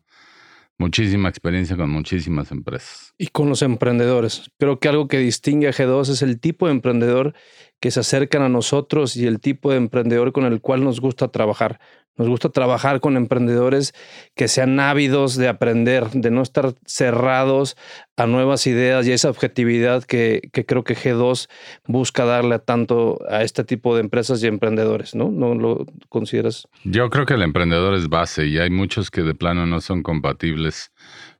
muchísima 0.77 1.29
experiencia 1.29 1.77
con 1.77 1.89
muchísimas 1.89 2.51
empresas. 2.51 3.13
Y 3.17 3.27
con 3.27 3.49
los 3.49 3.61
emprendedores. 3.61 4.51
Creo 4.57 4.79
que 4.79 4.89
algo 4.89 5.07
que 5.07 5.19
distingue 5.19 5.67
a 5.67 5.73
G2 5.73 6.09
es 6.09 6.21
el 6.21 6.39
tipo 6.39 6.65
de 6.65 6.73
emprendedor 6.73 7.33
que 7.79 7.91
se 7.91 7.99
acercan 7.99 8.41
a 8.41 8.49
nosotros 8.49 9.15
y 9.15 9.25
el 9.27 9.39
tipo 9.39 9.71
de 9.71 9.77
emprendedor 9.77 10.31
con 10.31 10.45
el 10.45 10.61
cual 10.61 10.83
nos 10.83 10.99
gusta 10.99 11.29
trabajar. 11.29 11.79
Nos 12.17 12.29
gusta 12.29 12.47
trabajar 12.49 13.01
con 13.01 13.17
emprendedores 13.17 13.93
que 14.35 14.47
sean 14.47 14.79
ávidos 14.79 15.35
de 15.35 15.49
aprender, 15.49 16.09
de 16.11 16.31
no 16.31 16.41
estar 16.41 16.73
cerrados 16.85 17.75
a 18.15 18.25
nuevas 18.25 18.67
ideas 18.67 19.05
y 19.05 19.11
esa 19.11 19.29
objetividad 19.29 20.03
que, 20.05 20.49
creo 20.65 20.85
que 20.85 20.95
G2 20.95 21.49
busca 21.87 22.23
darle 22.23 22.59
tanto 22.59 23.19
a 23.29 23.43
este 23.43 23.65
tipo 23.65 23.95
de 23.95 24.01
empresas 24.01 24.41
y 24.41 24.47
emprendedores, 24.47 25.13
¿no? 25.13 25.29
¿No 25.29 25.55
lo 25.55 25.85
consideras? 26.07 26.69
Yo 26.85 27.09
creo 27.09 27.25
que 27.25 27.33
el 27.33 27.41
emprendedor 27.41 27.93
es 27.95 28.07
base 28.07 28.45
y 28.45 28.59
hay 28.59 28.69
muchos 28.69 29.11
que 29.11 29.21
de 29.21 29.35
plano 29.35 29.65
no 29.65 29.81
son 29.81 30.01
compatibles 30.01 30.91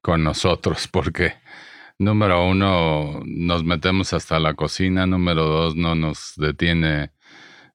con 0.01 0.25
nosotros 0.25 0.87
porque 0.91 1.35
número 1.97 2.45
uno, 2.45 3.21
nos 3.25 3.63
metemos 3.63 4.11
hasta 4.11 4.39
la 4.39 4.55
cocina, 4.55 5.05
número 5.07 5.45
dos, 5.45 5.77
no 5.77 5.95
nos 5.95 6.33
detiene, 6.35 7.11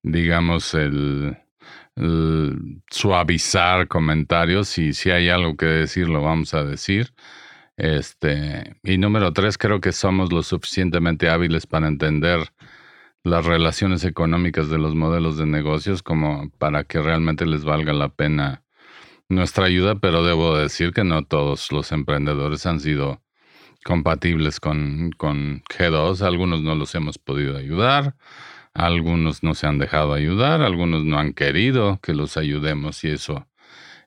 digamos, 0.03 0.75
el 0.75 1.39
suavizar 2.91 3.89
comentarios 3.89 4.79
y 4.79 4.93
si 4.95 5.11
hay 5.11 5.29
algo 5.29 5.57
que 5.57 5.67
decir 5.67 6.09
lo 6.09 6.23
vamos 6.23 6.55
a 6.55 6.65
decir. 6.65 7.13
Este, 7.77 8.77
y 8.83 8.99
número 8.99 9.33
tres, 9.33 9.57
creo 9.59 9.81
que 9.81 9.93
somos 9.93 10.33
lo 10.33 10.43
suficientemente 10.43 11.31
hábiles 11.31 11.67
para 11.67 11.89
entender 11.89 12.53
las 13.25 13.45
relaciones 13.47 14.05
económicas 14.05 14.69
de 14.71 14.79
los 14.79 14.95
modelos 14.95 15.37
de 15.39 15.47
negocios 15.47 16.03
como 16.03 16.51
para 16.59 16.85
que 16.85 17.01
realmente 17.01 17.47
les 17.47 17.65
valga 17.65 17.93
la 17.93 18.09
pena 18.09 18.63
nuestra 19.29 19.67
ayuda, 19.67 19.95
pero 19.97 20.25
debo 20.25 20.57
decir 20.57 20.93
que 20.93 21.05
no 21.05 21.25
todos 21.25 21.71
los 21.73 21.93
emprendedores 21.93 22.67
han 22.67 22.81
sido 22.81 23.23
compatibles 23.85 24.61
con, 24.61 25.11
con 25.17 25.63
G2, 25.71 26.23
algunos 26.23 26.63
no 26.63 26.75
los 26.75 26.95
hemos 26.95 27.19
podido 27.19 27.57
ayudar, 27.57 28.17
algunos 28.75 29.43
no 29.43 29.55
se 29.55 29.67
han 29.67 29.79
dejado 29.79 30.13
ayudar, 30.13 30.63
algunos 30.63 31.05
no 31.05 31.19
han 31.19 31.33
querido 31.33 31.99
que 32.03 32.15
los 32.15 32.37
ayudemos 32.37 33.03
y 33.05 33.11
eso, 33.11 33.49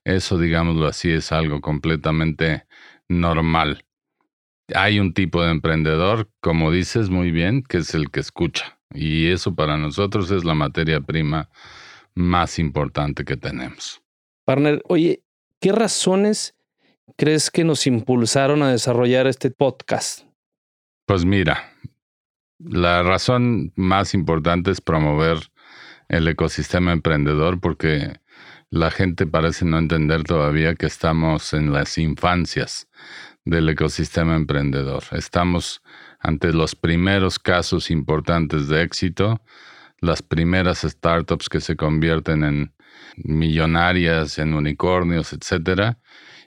eso 0.03 0.37
digámoslo 0.37 0.87
así, 0.87 1.11
es 1.11 1.31
algo 1.31 1.61
completamente 1.61 2.65
normal. 3.07 3.85
Hay 4.73 4.99
un 4.99 5.13
tipo 5.13 5.43
de 5.43 5.51
emprendedor, 5.51 6.29
como 6.39 6.71
dices 6.71 7.09
muy 7.09 7.31
bien, 7.31 7.63
que 7.63 7.77
es 7.77 7.93
el 7.93 8.09
que 8.09 8.21
escucha. 8.21 8.79
Y 8.93 9.27
eso 9.27 9.55
para 9.55 9.77
nosotros 9.77 10.31
es 10.31 10.45
la 10.45 10.53
materia 10.53 11.01
prima 11.01 11.49
más 12.15 12.59
importante 12.59 13.25
que 13.25 13.37
tenemos. 13.37 14.01
Partner, 14.45 14.81
oye, 14.87 15.23
¿qué 15.59 15.71
razones 15.71 16.55
crees 17.17 17.49
que 17.49 17.63
nos 17.63 17.87
impulsaron 17.87 18.61
a 18.63 18.71
desarrollar 18.71 19.27
este 19.27 19.51
podcast? 19.51 20.25
Pues 21.05 21.25
mira, 21.25 21.73
la 22.65 23.03
razón 23.03 23.73
más 23.75 24.13
importante 24.13 24.71
es 24.71 24.81
promover 24.81 25.37
el 26.09 26.27
ecosistema 26.27 26.91
emprendedor 26.91 27.59
porque 27.59 28.19
la 28.69 28.91
gente 28.91 29.27
parece 29.27 29.65
no 29.65 29.77
entender 29.77 30.23
todavía 30.23 30.75
que 30.75 30.85
estamos 30.85 31.53
en 31.53 31.71
las 31.71 31.97
infancias 31.97 32.87
del 33.45 33.69
ecosistema 33.69 34.35
emprendedor. 34.35 35.03
Estamos 35.11 35.81
ante 36.19 36.53
los 36.53 36.75
primeros 36.75 37.37
casos 37.37 37.91
importantes 37.91 38.67
de 38.67 38.81
éxito, 38.81 39.41
las 39.99 40.21
primeras 40.21 40.81
startups 40.81 41.49
que 41.49 41.61
se 41.61 41.75
convierten 41.75 42.43
en 42.43 42.73
millonarias, 43.17 44.39
en 44.39 44.53
unicornios, 44.53 45.33
etcétera, 45.33 45.99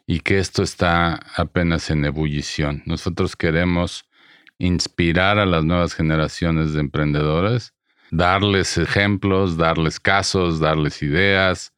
y 0.06 0.20
que 0.20 0.38
esto 0.38 0.62
está 0.62 1.20
apenas 1.37 1.90
en 1.90 2.04
ebullición. 2.04 2.82
Nosotros 2.87 3.37
queremos 3.37 4.06
inspirar 4.59 5.39
a 5.39 5.47
las 5.47 5.65
nuevas 5.65 5.95
generaciones 5.95 6.73
de 6.73 6.81
emprendedores, 6.81 7.75
darles 8.11 8.79
ejemplos, 8.79 9.57
darles 9.57 10.01
casos, 10.01 10.61
darles 10.61 11.03
ideas, 11.03 11.73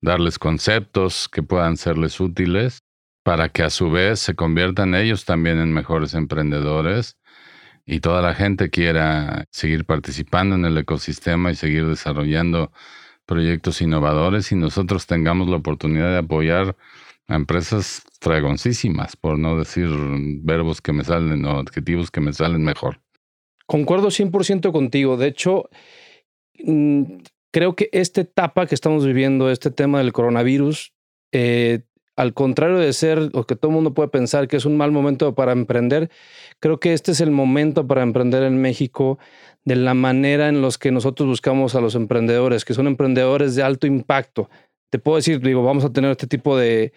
darles 0.00 0.38
conceptos 0.38 1.28
que 1.28 1.42
puedan 1.42 1.76
serles 1.76 2.20
útiles 2.20 2.82
para 3.22 3.48
que 3.48 3.62
a 3.62 3.70
su 3.70 3.90
vez 3.90 4.20
se 4.20 4.34
conviertan 4.34 4.94
ellos 4.94 5.24
también 5.24 5.58
en 5.58 5.72
mejores 5.72 6.14
emprendedores 6.14 7.16
y 7.84 8.00
toda 8.00 8.22
la 8.22 8.34
gente 8.34 8.70
quiera 8.70 9.44
seguir 9.50 9.84
participando 9.84 10.54
en 10.54 10.64
el 10.64 10.78
ecosistema 10.78 11.50
y 11.50 11.54
seguir 11.54 11.86
desarrollando 11.86 12.72
proyectos 13.26 13.80
innovadores 13.80 14.52
y 14.52 14.56
nosotros 14.56 15.06
tengamos 15.06 15.48
la 15.48 15.56
oportunidad 15.56 16.10
de 16.10 16.18
apoyar 16.18 16.76
a 17.30 17.36
empresas 17.36 18.02
dragoncísimas, 18.20 19.16
por 19.16 19.38
no 19.38 19.56
decir 19.56 19.88
verbos 20.42 20.82
que 20.82 20.92
me 20.92 21.04
salen 21.04 21.44
o 21.44 21.60
adjetivos 21.60 22.10
que 22.10 22.20
me 22.20 22.32
salen 22.32 22.64
mejor. 22.64 23.00
Concuerdo 23.66 24.08
100% 24.08 24.72
contigo. 24.72 25.16
De 25.16 25.28
hecho, 25.28 25.70
mm, 26.64 27.04
creo 27.52 27.76
que 27.76 27.88
esta 27.92 28.22
etapa 28.22 28.66
que 28.66 28.74
estamos 28.74 29.06
viviendo, 29.06 29.48
este 29.48 29.70
tema 29.70 29.98
del 29.98 30.12
coronavirus, 30.12 30.92
eh, 31.30 31.82
al 32.16 32.34
contrario 32.34 32.78
de 32.78 32.92
ser 32.92 33.30
lo 33.32 33.46
que 33.46 33.54
todo 33.54 33.70
el 33.70 33.76
mundo 33.76 33.94
puede 33.94 34.08
pensar 34.08 34.48
que 34.48 34.56
es 34.56 34.64
un 34.64 34.76
mal 34.76 34.90
momento 34.90 35.34
para 35.36 35.52
emprender, 35.52 36.10
creo 36.58 36.80
que 36.80 36.92
este 36.92 37.12
es 37.12 37.20
el 37.20 37.30
momento 37.30 37.86
para 37.86 38.02
emprender 38.02 38.42
en 38.42 38.60
México 38.60 39.20
de 39.64 39.76
la 39.76 39.94
manera 39.94 40.48
en 40.48 40.62
los 40.62 40.78
que 40.78 40.90
nosotros 40.90 41.28
buscamos 41.28 41.76
a 41.76 41.80
los 41.80 41.94
emprendedores, 41.94 42.64
que 42.64 42.74
son 42.74 42.88
emprendedores 42.88 43.54
de 43.54 43.62
alto 43.62 43.86
impacto. 43.86 44.50
Te 44.90 44.98
puedo 44.98 45.16
decir, 45.16 45.40
digo, 45.40 45.62
vamos 45.62 45.84
a 45.84 45.92
tener 45.92 46.10
este 46.10 46.26
tipo 46.26 46.58
de, 46.58 46.92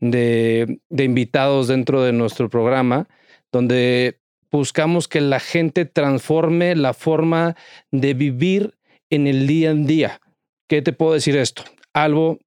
de, 0.00 0.80
invitados 0.90 1.68
dentro 1.68 2.02
de 2.02 2.12
nuestro 2.12 2.48
programa, 2.48 3.08
donde 3.52 4.20
buscamos 4.50 5.08
que 5.08 5.20
la 5.20 5.40
gente 5.40 5.84
transforme 5.84 6.74
la 6.76 6.94
forma 6.94 7.56
de 7.90 8.14
vivir 8.14 8.74
en 9.10 9.26
el 9.26 9.46
día 9.46 9.70
en 9.70 9.86
día. 9.86 10.20
¿Qué 10.68 10.82
te 10.82 10.92
puedo 10.92 11.12
decir 11.12 11.36
esto? 11.36 11.62
Algo, 11.92 12.38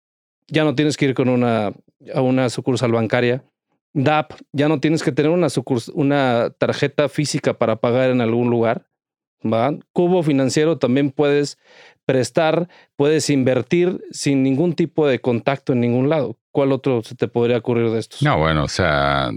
ya 0.47 0.63
no 0.63 0.75
tienes 0.75 0.97
que 0.97 1.05
ir 1.05 1.13
con 1.13 1.29
una, 1.29 1.73
a 2.13 2.21
una 2.21 2.49
sucursal 2.49 2.91
bancaria. 2.91 3.43
DAP, 3.93 4.33
ya 4.51 4.67
no 4.67 4.79
tienes 4.79 5.03
que 5.03 5.11
tener 5.11 5.31
una, 5.31 5.47
una 5.93 6.53
tarjeta 6.57 7.09
física 7.09 7.53
para 7.57 7.77
pagar 7.77 8.11
en 8.11 8.21
algún 8.21 8.49
lugar. 8.49 8.85
¿va? 9.43 9.77
Cubo 9.93 10.23
financiero 10.23 10.77
también 10.77 11.11
puedes 11.11 11.57
prestar, 12.09 12.67
puedes 12.95 13.29
invertir 13.29 14.03
sin 14.09 14.41
ningún 14.41 14.73
tipo 14.73 15.05
de 15.05 15.19
contacto 15.19 15.73
en 15.73 15.81
ningún 15.81 16.09
lado. 16.09 16.39
¿Cuál 16.49 16.71
otro 16.71 17.03
se 17.03 17.13
te 17.13 17.27
podría 17.27 17.59
ocurrir 17.59 17.91
de 17.91 17.99
estos? 17.99 18.23
No, 18.23 18.39
bueno, 18.39 18.63
o 18.63 18.67
sea, 18.67 19.29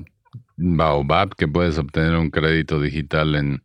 Baobab, 0.56 1.36
que 1.36 1.46
puedes 1.46 1.76
obtener 1.76 2.16
un 2.16 2.30
crédito 2.30 2.80
digital 2.80 3.34
en, 3.34 3.62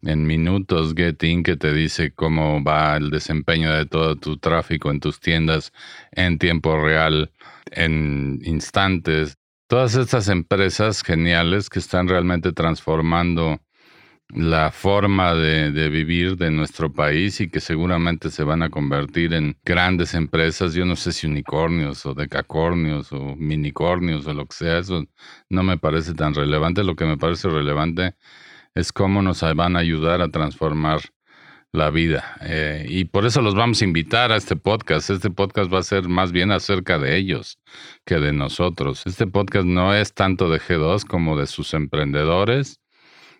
en 0.00 0.26
minutos, 0.26 0.94
Getin, 0.96 1.42
que 1.42 1.58
te 1.58 1.74
dice 1.74 2.12
cómo 2.12 2.64
va 2.64 2.96
el 2.96 3.10
desempeño 3.10 3.70
de 3.70 3.84
todo 3.84 4.16
tu 4.16 4.38
tráfico 4.38 4.90
en 4.90 5.00
tus 5.00 5.20
tiendas 5.20 5.74
en 6.12 6.38
tiempo 6.38 6.80
real, 6.80 7.32
en 7.72 8.40
instantes. 8.42 9.36
Todas 9.68 9.96
estas 9.96 10.28
empresas 10.30 11.02
geniales 11.02 11.68
que 11.68 11.78
están 11.78 12.08
realmente 12.08 12.52
transformando 12.52 13.60
la 14.28 14.72
forma 14.72 15.34
de, 15.34 15.88
vivir 15.88 16.36
de 16.36 16.50
nuestro 16.50 16.92
país 16.92 17.40
y 17.40 17.48
que 17.48 17.60
seguramente 17.60 18.30
se 18.30 18.44
van 18.44 18.62
a 18.62 18.70
convertir 18.70 19.34
en 19.34 19.56
grandes 19.64 20.14
empresas, 20.14 20.74
yo 20.74 20.84
no 20.84 20.96
sé 20.96 21.12
si 21.12 21.26
unicornios 21.26 22.04
o 22.06 22.14
decacornios 22.14 23.12
o 23.12 23.36
minicornios 23.36 24.26
o 24.26 24.34
lo 24.34 24.46
que 24.46 24.56
sea, 24.56 24.78
eso 24.78 25.04
no 25.48 25.62
me 25.62 25.78
parece 25.78 26.14
tan 26.14 26.34
relevante, 26.34 26.84
lo 26.84 26.96
que 26.96 27.04
me 27.06 27.16
parece 27.16 27.48
relevante 27.48 28.16
es 28.74 28.92
cómo 28.92 29.22
nos 29.22 29.42
van 29.54 29.76
a 29.76 29.80
ayudar 29.80 30.20
a 30.20 30.28
transformar 30.28 31.00
la 31.72 31.90
vida. 31.90 32.36
Eh, 32.42 32.86
y 32.88 33.04
por 33.04 33.26
eso 33.26 33.42
los 33.42 33.54
vamos 33.54 33.80
a 33.82 33.84
invitar 33.84 34.32
a 34.32 34.36
este 34.36 34.56
podcast. 34.56 35.10
Este 35.10 35.30
podcast 35.30 35.72
va 35.72 35.78
a 35.80 35.82
ser 35.82 36.08
más 36.08 36.32
bien 36.32 36.50
acerca 36.50 36.98
de 36.98 37.16
ellos 37.16 37.58
que 38.04 38.16
de 38.16 38.32
nosotros. 38.32 39.02
Este 39.06 39.26
podcast 39.26 39.66
no 39.66 39.94
es 39.94 40.14
tanto 40.14 40.48
de 40.48 40.58
G2 40.58 41.04
como 41.04 41.38
de 41.38 41.46
sus 41.46 41.74
emprendedores 41.74 42.80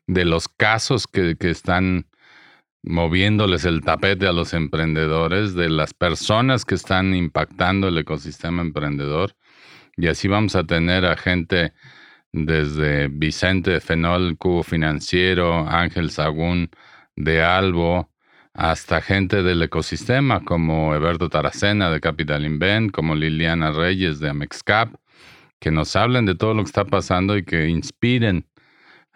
de 0.06 0.24
los 0.24 0.48
casos 0.48 1.06
que, 1.06 1.36
están 1.40 2.06
moviéndoles 2.82 3.64
el 3.64 3.82
tapete 3.82 4.26
a 4.26 4.32
los 4.32 4.54
emprendedores, 4.54 5.54
de 5.54 5.68
las 5.68 5.94
personas 5.94 6.64
que 6.64 6.76
están 6.76 7.14
impactando 7.14 7.88
el 7.88 7.98
ecosistema 7.98 8.62
emprendedor. 8.62 9.34
Y 9.96 10.08
así 10.08 10.28
vamos 10.28 10.54
a 10.56 10.64
tener 10.64 11.04
a 11.04 11.16
gente 11.16 11.72
desde 12.32 13.08
Vicente 13.08 13.80
Fenol, 13.80 14.36
Cubo 14.36 14.62
Financiero, 14.62 15.66
Ángel 15.68 16.10
Sagún 16.10 16.70
de 17.16 17.42
Albo, 17.42 18.10
hasta 18.52 19.00
gente 19.02 19.42
del 19.42 19.62
ecosistema 19.62 20.44
como 20.44 20.94
Eberto 20.94 21.28
Taracena 21.28 21.90
de 21.90 22.00
Capital 22.00 22.44
Invent, 22.44 22.92
como 22.92 23.14
Liliana 23.14 23.72
Reyes 23.72 24.18
de 24.18 24.30
Amexcap, 24.30 24.94
que 25.60 25.70
nos 25.70 25.96
hablen 25.96 26.26
de 26.26 26.34
todo 26.34 26.54
lo 26.54 26.62
que 26.62 26.68
está 26.68 26.84
pasando 26.84 27.36
y 27.36 27.44
que 27.44 27.68
inspiren 27.68 28.46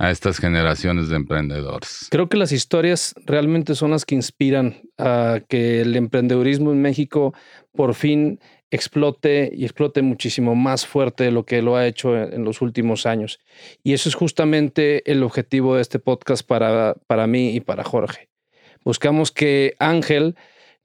a 0.00 0.11
estas 0.11 0.38
generaciones 0.38 1.11
de 1.11 1.16
emprendedores. 1.16 2.09
Creo 2.11 2.30
que 2.30 2.38
las 2.38 2.52
historias 2.52 3.14
realmente 3.26 3.75
son 3.75 3.90
las 3.90 4.07
que 4.07 4.14
inspiran 4.14 4.80
a 4.97 5.40
que 5.47 5.83
el 5.83 5.95
emprendedurismo 5.95 6.73
en 6.73 6.80
México 6.80 7.35
por 7.76 7.95
fin 7.95 8.40
explote 8.71 9.50
y 9.52 9.64
explote 9.64 10.00
muchísimo 10.00 10.54
más 10.54 10.87
fuerte 10.87 11.25
de 11.25 11.33
lo 11.33 11.45
que 11.45 11.61
lo 11.61 11.76
ha 11.76 11.87
hecho 11.87 12.16
en 12.16 12.45
los 12.45 12.62
últimos 12.62 13.04
años. 13.04 13.40
Y 13.83 13.92
eso 13.92 14.09
es 14.09 14.14
justamente 14.14 15.02
el 15.11 15.23
objetivo 15.23 15.75
de 15.75 15.83
este 15.83 15.99
podcast 15.99 16.47
para, 16.47 16.95
para 17.07 17.26
mí 17.26 17.54
y 17.54 17.61
para 17.61 17.85
Jorge. 17.85 18.30
Buscamos 18.83 19.30
que 19.30 19.75
Ángel 19.78 20.35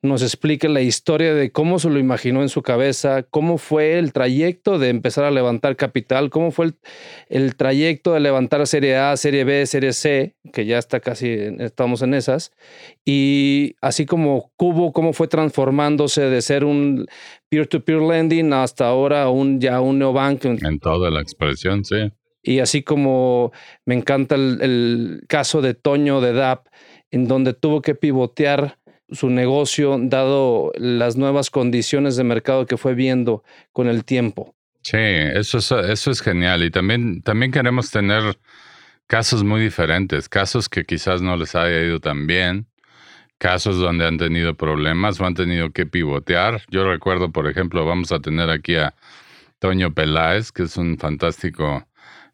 nos 0.02 0.22
explique 0.22 0.70
la 0.70 0.82
historia 0.82 1.34
de 1.34 1.52
cómo 1.52 1.80
se 1.80 1.90
lo 1.90 2.00
imaginó 2.00 2.42
en 2.42 2.50
su 2.50 2.62
cabeza, 2.62 3.24
cómo 3.24 3.58
fue 3.58 3.98
el 3.98 4.14
trayecto 4.14 4.80
de 4.80 4.90
empezar 4.90 5.26
a 5.26 5.32
levantar 5.32 5.76
capital, 5.76 6.30
cómo 6.30 6.52
fue 6.52 6.74
el, 7.30 7.56
trayecto 7.56 8.14
de 8.14 8.20
levantar 8.20 8.66
Serie 8.68 8.98
A, 8.98 9.18
Serie 9.18 9.44
B, 9.44 9.66
Serie 9.66 9.94
C, 9.94 10.36
que 10.54 10.66
ya 10.66 10.78
está 10.78 11.00
casi, 11.00 11.30
estamos 11.60 12.02
en 12.02 12.14
esas, 12.14 12.52
y 13.04 13.76
así 13.82 14.06
como 14.06 14.52
Cubo, 14.56 14.94
cómo 14.94 15.14
fue 15.14 15.28
transformándose 15.28 16.22
de 16.22 16.42
ser 16.42 16.64
un 16.64 17.08
peer-to-peer 17.50 18.02
lending 18.02 18.54
hasta 18.54 18.88
ahora 18.88 19.30
un, 19.30 19.60
ya 19.60 19.82
un 19.82 20.00
neobank. 20.00 20.46
En 20.46 20.80
toda 20.80 21.10
la 21.10 21.22
expresión, 21.22 21.84
sí. 21.84 22.12
Y 22.48 22.60
así 22.60 22.84
como 22.84 23.52
me 23.86 23.96
encanta 23.96 24.36
el, 24.36 24.60
el 24.62 25.22
caso 25.28 25.62
de 25.64 25.74
Toño 25.74 26.22
de 26.22 26.34
DAP, 26.34 26.68
en 27.10 27.28
donde 27.28 27.54
tuvo 27.54 27.82
que 27.82 27.96
pivotear 27.96 28.78
su 29.10 29.30
negocio 29.30 29.98
dado 30.00 30.72
las 30.76 31.16
nuevas 31.16 31.50
condiciones 31.50 32.16
de 32.16 32.24
mercado 32.24 32.66
que 32.66 32.78
fue 32.78 32.96
viendo 32.96 33.44
con 33.72 33.88
el 33.88 34.04
tiempo. 34.04 34.56
Sí, 34.82 34.98
eso 34.98 35.58
es, 35.58 35.72
eso 35.72 36.12
es 36.12 36.22
genial. 36.22 36.64
Y 36.64 36.72
también, 36.72 37.22
también 37.22 37.52
queremos 37.52 37.90
tener 37.92 38.38
casos 39.08 39.44
muy 39.44 39.62
diferentes, 39.62 40.30
casos 40.30 40.70
que 40.70 40.86
quizás 40.86 41.22
no 41.22 41.38
les 41.38 41.56
haya 41.56 41.82
ido 41.82 42.00
tan 42.00 42.28
bien, 42.28 42.68
casos 43.38 43.78
donde 43.78 44.06
han 44.06 44.18
tenido 44.18 44.56
problemas 44.56 45.20
o 45.20 45.26
han 45.26 45.34
tenido 45.34 45.72
que 45.72 45.86
pivotear. 45.86 46.62
Yo 46.70 46.90
recuerdo, 46.90 47.32
por 47.32 47.48
ejemplo, 47.48 47.86
vamos 47.86 48.12
a 48.12 48.20
tener 48.20 48.50
aquí 48.50 48.76
a 48.76 48.96
Toño 49.60 49.94
Peláez, 49.94 50.52
que 50.52 50.64
es 50.64 50.78
un 50.78 50.98
fantástico 50.98 51.88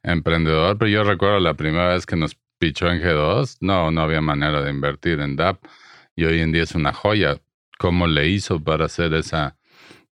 emprendedor, 0.04 0.78
pero 0.78 0.90
yo 0.90 1.04
recuerdo 1.04 1.40
la 1.40 1.54
primera 1.54 1.90
vez 1.90 2.06
que 2.06 2.16
nos 2.16 2.38
pichó 2.58 2.90
en 2.90 3.02
G2, 3.02 3.58
no, 3.62 3.92
no 3.92 4.02
había 4.02 4.22
manera 4.22 4.62
de 4.62 4.72
invertir 4.72 5.20
en 5.20 5.36
DAP 5.36 5.64
y 6.16 6.26
hoy 6.26 6.42
en 6.42 6.52
día 6.52 6.64
es 6.64 6.76
una 6.76 6.94
joya. 6.94 7.38
Cómo 7.78 8.08
le 8.08 8.28
hizo 8.28 8.64
para 8.64 8.86
hacer 8.86 9.14
esa 9.14 9.58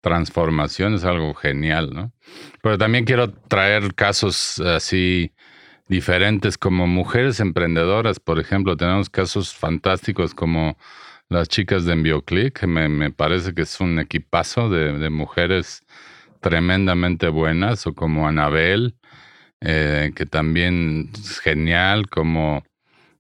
transformación 0.01 0.93
es 0.93 1.03
algo 1.03 1.33
genial, 1.33 1.91
¿no? 1.93 2.13
Pero 2.61 2.77
también 2.77 3.05
quiero 3.05 3.31
traer 3.31 3.93
casos 3.93 4.59
así 4.59 5.33
diferentes 5.87 6.57
como 6.57 6.87
mujeres 6.87 7.39
emprendedoras, 7.39 8.19
por 8.19 8.39
ejemplo, 8.39 8.75
tenemos 8.75 9.09
casos 9.09 9.55
fantásticos 9.55 10.33
como 10.33 10.77
las 11.29 11.49
chicas 11.49 11.85
de 11.85 11.93
EnvioClick, 11.93 12.59
que 12.59 12.67
me, 12.67 13.11
parece 13.11 13.53
que 13.53 13.63
es 13.63 13.79
un 13.79 13.99
equipazo 13.99 14.69
de, 14.69 15.09
mujeres 15.09 15.83
tremendamente 16.41 17.29
buenas, 17.29 17.87
o 17.87 17.93
como 17.93 18.27
Anabel, 18.27 18.95
eh, 19.61 20.11
que 20.15 20.25
también 20.25 21.09
es 21.13 21.39
genial, 21.39 22.09
como 22.09 22.63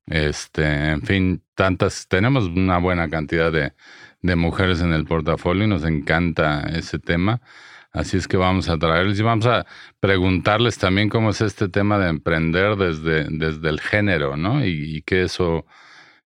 este, 0.07 0.63
en 0.91 1.01
fin, 1.03 1.43
tantas, 1.55 2.07
tenemos 2.07 2.45
una 2.45 2.79
buena 2.79 3.09
cantidad 3.09 3.51
de, 3.51 3.73
de 4.21 4.35
mujeres 4.35 4.81
en 4.81 4.93
el 4.93 5.05
portafolio 5.05 5.65
y 5.65 5.67
nos 5.67 5.83
encanta 5.83 6.63
ese 6.73 6.99
tema. 6.99 7.41
Así 7.91 8.17
es 8.17 8.27
que 8.27 8.37
vamos 8.37 8.69
a 8.69 8.77
traerles 8.77 9.19
y 9.19 9.23
vamos 9.23 9.45
a 9.47 9.65
preguntarles 9.99 10.77
también 10.77 11.09
cómo 11.09 11.31
es 11.31 11.41
este 11.41 11.69
tema 11.69 11.97
de 11.99 12.09
emprender 12.09 12.75
desde, 12.75 13.25
desde 13.29 13.69
el 13.69 13.79
género, 13.79 14.37
¿no? 14.37 14.63
Y, 14.65 14.97
y 14.97 15.01
qué 15.01 15.23
eso, 15.23 15.65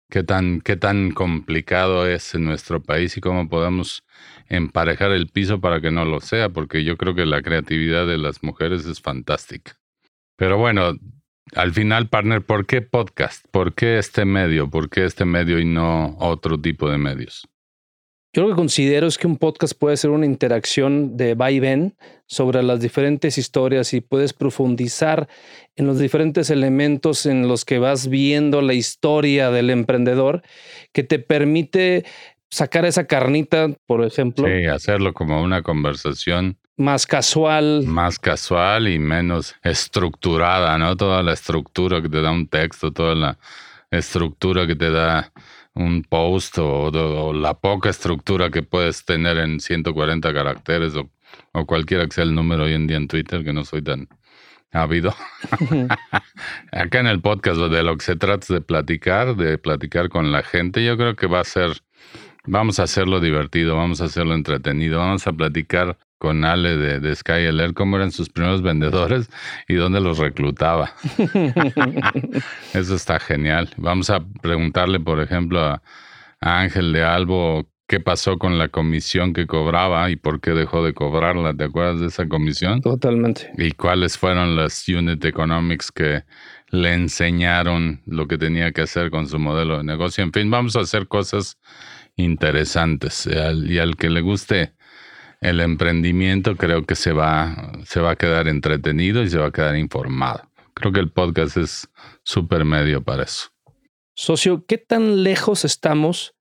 qué 0.09 0.23
tan, 0.23 0.61
qué 0.61 0.75
tan 0.75 1.11
complicado 1.11 2.07
es 2.07 2.35
en 2.35 2.45
nuestro 2.45 2.83
país 2.83 3.15
y 3.17 3.21
cómo 3.21 3.47
podemos 3.47 4.03
emparejar 4.49 5.11
el 5.11 5.27
piso 5.29 5.61
para 5.61 5.79
que 5.81 5.91
no 5.91 6.03
lo 6.05 6.19
sea, 6.19 6.49
porque 6.49 6.83
yo 6.83 6.97
creo 6.97 7.15
que 7.15 7.25
la 7.25 7.41
creatividad 7.41 8.05
de 8.05 8.17
las 8.17 8.43
mujeres 8.43 8.85
es 8.85 9.01
fantástica. 9.01 9.77
Pero 10.35 10.57
bueno, 10.57 10.93
al 11.55 11.73
final, 11.73 12.07
partner, 12.07 12.41
¿por 12.41 12.65
qué 12.65 12.81
podcast? 12.81 13.45
¿Por 13.51 13.73
qué 13.73 13.97
este 13.97 14.25
medio? 14.25 14.69
¿Por 14.69 14.89
qué 14.89 15.05
este 15.05 15.25
medio 15.25 15.59
y 15.59 15.65
no 15.65 16.15
otro 16.19 16.59
tipo 16.59 16.89
de 16.89 16.97
medios? 16.97 17.47
Yo 18.33 18.43
lo 18.43 18.49
que 18.49 18.55
considero 18.55 19.07
es 19.07 19.17
que 19.17 19.27
un 19.27 19.35
podcast 19.35 19.77
puede 19.77 19.97
ser 19.97 20.11
una 20.11 20.25
interacción 20.25 21.17
de 21.17 21.35
va 21.35 21.51
y 21.51 21.59
ven 21.59 21.97
sobre 22.27 22.63
las 22.63 22.79
diferentes 22.79 23.37
historias 23.37 23.93
y 23.93 23.99
puedes 23.99 24.31
profundizar 24.31 25.27
en 25.75 25.85
los 25.85 25.99
diferentes 25.99 26.49
elementos 26.49 27.25
en 27.25 27.49
los 27.49 27.65
que 27.65 27.77
vas 27.77 28.07
viendo 28.07 28.61
la 28.61 28.73
historia 28.73 29.51
del 29.51 29.69
emprendedor 29.69 30.43
que 30.93 31.03
te 31.03 31.19
permite 31.19 32.05
sacar 32.49 32.85
esa 32.85 33.05
carnita, 33.05 33.67
por 33.85 34.05
ejemplo. 34.05 34.47
Sí, 34.47 34.65
hacerlo 34.65 35.13
como 35.13 35.41
una 35.41 35.61
conversación 35.61 36.57
más 36.77 37.05
casual. 37.05 37.83
Más 37.85 38.19
casual 38.19 38.87
y 38.87 38.99
menos 38.99 39.55
estructurada, 39.63 40.77
¿no? 40.77 40.95
Toda 40.95 41.23
la 41.23 41.33
estructura 41.33 42.01
que 42.01 42.09
te 42.09 42.21
da 42.21 42.31
un 42.31 42.47
texto, 42.47 42.91
toda 42.91 43.15
la 43.15 43.37
estructura 43.89 44.65
que 44.67 44.75
te 44.75 44.89
da 44.89 45.31
un 45.73 46.03
post 46.03 46.57
o, 46.57 47.33
la 47.33 47.53
poca 47.53 47.89
estructura 47.89 48.49
que 48.49 48.63
puedes 48.63 49.05
tener 49.05 49.37
en 49.37 49.59
140 49.59 50.33
caracteres 50.33 50.95
o, 50.95 51.09
o 51.53 51.65
cualquiera 51.65 52.05
que 52.05 52.13
sea 52.13 52.23
el 52.23 52.35
número 52.35 52.63
hoy 52.63 52.73
en 52.73 52.87
día 52.87 52.97
en 52.97 53.07
Twitter, 53.07 53.43
que 53.43 53.53
no 53.53 53.63
soy 53.63 53.81
tan 53.81 54.07
ávido. 54.71 55.13
Acá 56.71 56.99
en 56.99 57.07
el 57.07 57.21
podcast 57.21 57.59
de 57.59 57.83
lo 57.83 57.97
que 57.97 58.05
se 58.05 58.15
trata 58.15 58.43
es 58.43 58.47
de 58.47 58.61
platicar, 58.61 59.35
de 59.35 59.57
platicar 59.57 60.09
con 60.09 60.31
la 60.31 60.43
gente, 60.43 60.83
yo 60.83 60.97
creo 60.97 61.15
que 61.15 61.27
va 61.27 61.41
a 61.41 61.43
ser, 61.43 61.81
vamos 62.45 62.79
a 62.79 62.83
hacerlo 62.83 63.19
divertido, 63.19 63.75
vamos 63.75 64.01
a 64.01 64.05
hacerlo 64.05 64.33
entretenido, 64.33 64.99
vamos 64.99 65.27
a 65.27 65.33
platicar 65.33 65.97
con 66.21 66.45
Ale 66.45 66.77
de, 66.77 66.99
de 66.99 67.15
SkyLR 67.15 67.73
cómo 67.73 67.95
eran 67.95 68.11
sus 68.11 68.29
primeros 68.29 68.61
vendedores 68.61 69.27
y 69.67 69.73
dónde 69.73 69.99
los 69.99 70.19
reclutaba. 70.19 70.93
Eso 72.75 72.93
está 72.93 73.19
genial. 73.19 73.71
Vamos 73.77 74.11
a 74.11 74.23
preguntarle, 74.39 74.99
por 74.99 75.19
ejemplo, 75.19 75.59
a, 75.59 75.81
Ángel 76.39 76.93
de 76.93 77.03
Albo 77.03 77.67
qué 77.87 77.99
pasó 77.99 78.37
con 78.37 78.59
la 78.59 78.67
comisión 78.67 79.33
que 79.33 79.47
cobraba 79.47 80.11
y 80.11 80.15
por 80.15 80.41
qué 80.41 80.51
dejó 80.51 80.85
de 80.85 80.93
cobrarla. 80.93 81.55
¿Te 81.55 81.63
acuerdas 81.63 81.99
de 82.01 82.05
esa 82.05 82.27
comisión? 82.27 82.81
Totalmente. 82.81 83.51
Y 83.57 83.71
cuáles 83.71 84.15
fueron 84.15 84.55
las 84.55 84.87
unit 84.87 85.25
economics 85.25 85.91
que 85.91 86.23
le 86.69 86.93
enseñaron 86.93 88.03
lo 88.05 88.27
que 88.27 88.37
tenía 88.37 88.71
que 88.73 88.81
hacer 88.81 89.09
con 89.09 89.27
su 89.27 89.39
modelo 89.39 89.79
de 89.79 89.83
negocio. 89.85 90.23
En 90.23 90.31
fin, 90.31 90.51
vamos 90.51 90.75
a 90.75 90.81
hacer 90.81 91.07
cosas 91.07 91.57
interesantes. 92.15 93.27
Y 93.65 93.79
al 93.79 93.95
que 93.95 94.11
le 94.11 94.21
guste 94.21 94.73
el 95.41 95.59
emprendimiento, 95.59 96.55
creo 96.55 96.85
que 96.85 96.95
se 96.95 97.11
va, 97.11 97.73
se 97.83 97.99
va 97.99 98.11
a 98.11 98.15
quedar 98.15 98.47
entretenido 98.47 99.23
y 99.23 99.29
se 99.29 99.39
va 99.39 99.47
a 99.47 99.51
quedar 99.51 99.75
informado. 99.75 100.47
Creo 100.75 100.91
que 100.93 100.99
el 100.99 101.11
podcast 101.11 101.57
es 101.57 101.89
súper 102.23 102.63
medio 102.63 103.03
para 103.03 103.23
eso. 103.23 103.49
Socio, 104.15 104.65
¿qué 104.67 104.77
tan 104.77 105.23
lejos 105.23 105.65
estamos 105.65 106.35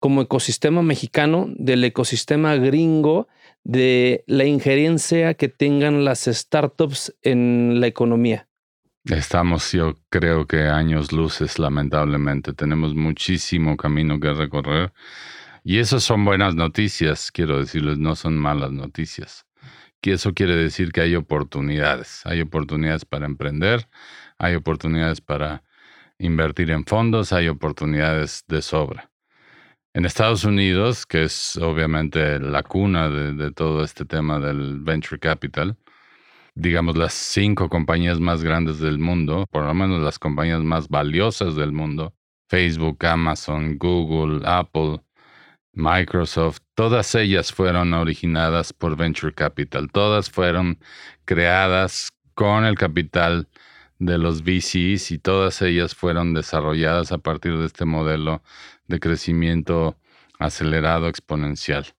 como 0.00 0.22
ecosistema 0.22 0.82
mexicano 0.82 1.46
del 1.56 1.84
ecosistema 1.84 2.56
gringo 2.56 3.28
de 3.62 4.24
la 4.26 4.44
injerencia 4.44 5.34
que 5.34 5.48
tengan 5.48 6.04
las 6.04 6.24
startups 6.24 7.14
en 7.22 7.80
la 7.80 7.86
economía? 7.86 8.48
Estamos, 9.04 9.72
yo 9.72 9.94
creo 10.10 10.46
que 10.46 10.62
años 10.64 11.12
luces, 11.12 11.58
lamentablemente. 11.58 12.52
Tenemos 12.52 12.94
muchísimo 12.94 13.76
camino 13.76 14.20
que 14.20 14.32
recorrer. 14.32 14.92
Y 15.64 15.78
eso 15.78 16.00
son 16.00 16.24
buenas 16.24 16.54
noticias, 16.54 17.30
quiero 17.30 17.58
decirles, 17.58 17.98
no 17.98 18.16
son 18.16 18.38
malas 18.38 18.72
noticias. 18.72 19.46
Eso 20.02 20.32
quiere 20.32 20.56
decir 20.56 20.92
que 20.92 21.02
hay 21.02 21.14
oportunidades. 21.14 22.22
Hay 22.24 22.40
oportunidades 22.40 23.04
para 23.04 23.26
emprender, 23.26 23.88
hay 24.38 24.54
oportunidades 24.54 25.20
para 25.20 25.62
invertir 26.18 26.70
en 26.70 26.84
fondos, 26.86 27.32
hay 27.32 27.48
oportunidades 27.48 28.44
de 28.48 28.62
sobra. 28.62 29.10
En 29.92 30.04
Estados 30.04 30.44
Unidos, 30.44 31.04
que 31.04 31.24
es 31.24 31.56
obviamente 31.56 32.38
la 32.38 32.62
cuna 32.62 33.08
de 33.10 33.50
todo 33.50 33.82
este 33.82 34.04
tema 34.04 34.38
del 34.38 34.80
venture 34.80 35.18
capital, 35.18 35.76
digamos, 36.54 36.96
las 36.96 37.12
cinco 37.12 37.68
compañías 37.68 38.20
más 38.20 38.42
grandes 38.42 38.78
del 38.78 38.98
mundo, 38.98 39.46
por 39.50 39.64
lo 39.64 39.74
menos 39.74 40.02
las 40.02 40.18
compañías 40.18 40.60
más 40.60 40.88
valiosas 40.88 41.56
del 41.56 41.72
mundo, 41.72 42.14
Facebook, 42.48 43.04
Amazon, 43.04 43.78
Google, 43.78 44.42
Apple, 44.46 45.00
Microsoft, 45.72 46.58
todas 46.74 47.14
ellas 47.14 47.52
fueron 47.52 47.94
originadas 47.94 48.72
por 48.72 48.96
Venture 48.96 49.32
Capital, 49.32 49.90
todas 49.92 50.30
fueron 50.30 50.78
creadas 51.24 52.10
con 52.34 52.64
el 52.64 52.76
capital 52.76 53.48
de 53.98 54.18
los 54.18 54.42
VCs 54.42 55.10
y 55.12 55.18
todas 55.18 55.62
ellas 55.62 55.94
fueron 55.94 56.34
desarrolladas 56.34 57.12
a 57.12 57.18
partir 57.18 57.58
de 57.58 57.66
este 57.66 57.84
modelo 57.84 58.42
de 58.88 58.98
crecimiento 58.98 59.96
acelerado 60.38 61.08
exponencial 61.08 61.94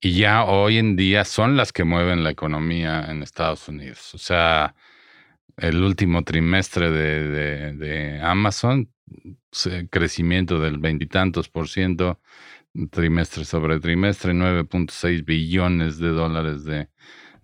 y 0.00 0.12
ya 0.18 0.44
hoy 0.44 0.78
en 0.78 0.96
día 0.96 1.24
son 1.24 1.56
las 1.56 1.72
que 1.72 1.84
mueven 1.84 2.22
la 2.24 2.30
economía 2.30 3.06
en 3.10 3.22
Estados 3.22 3.68
Unidos. 3.68 4.14
O 4.14 4.18
sea, 4.18 4.74
el 5.56 5.82
último 5.82 6.22
trimestre 6.24 6.90
de, 6.90 8.20
Amazon, 8.22 8.90
crecimiento 9.90 10.60
del 10.60 10.78
veintitantos 10.78 11.48
por 11.48 11.68
ciento, 11.68 12.20
trimestre 12.90 13.44
sobre 13.44 13.80
trimestre, 13.80 14.32
9.6 14.32 15.24
billones 15.24 15.98
de 15.98 16.08
dólares 16.08 16.64
de 16.64 16.88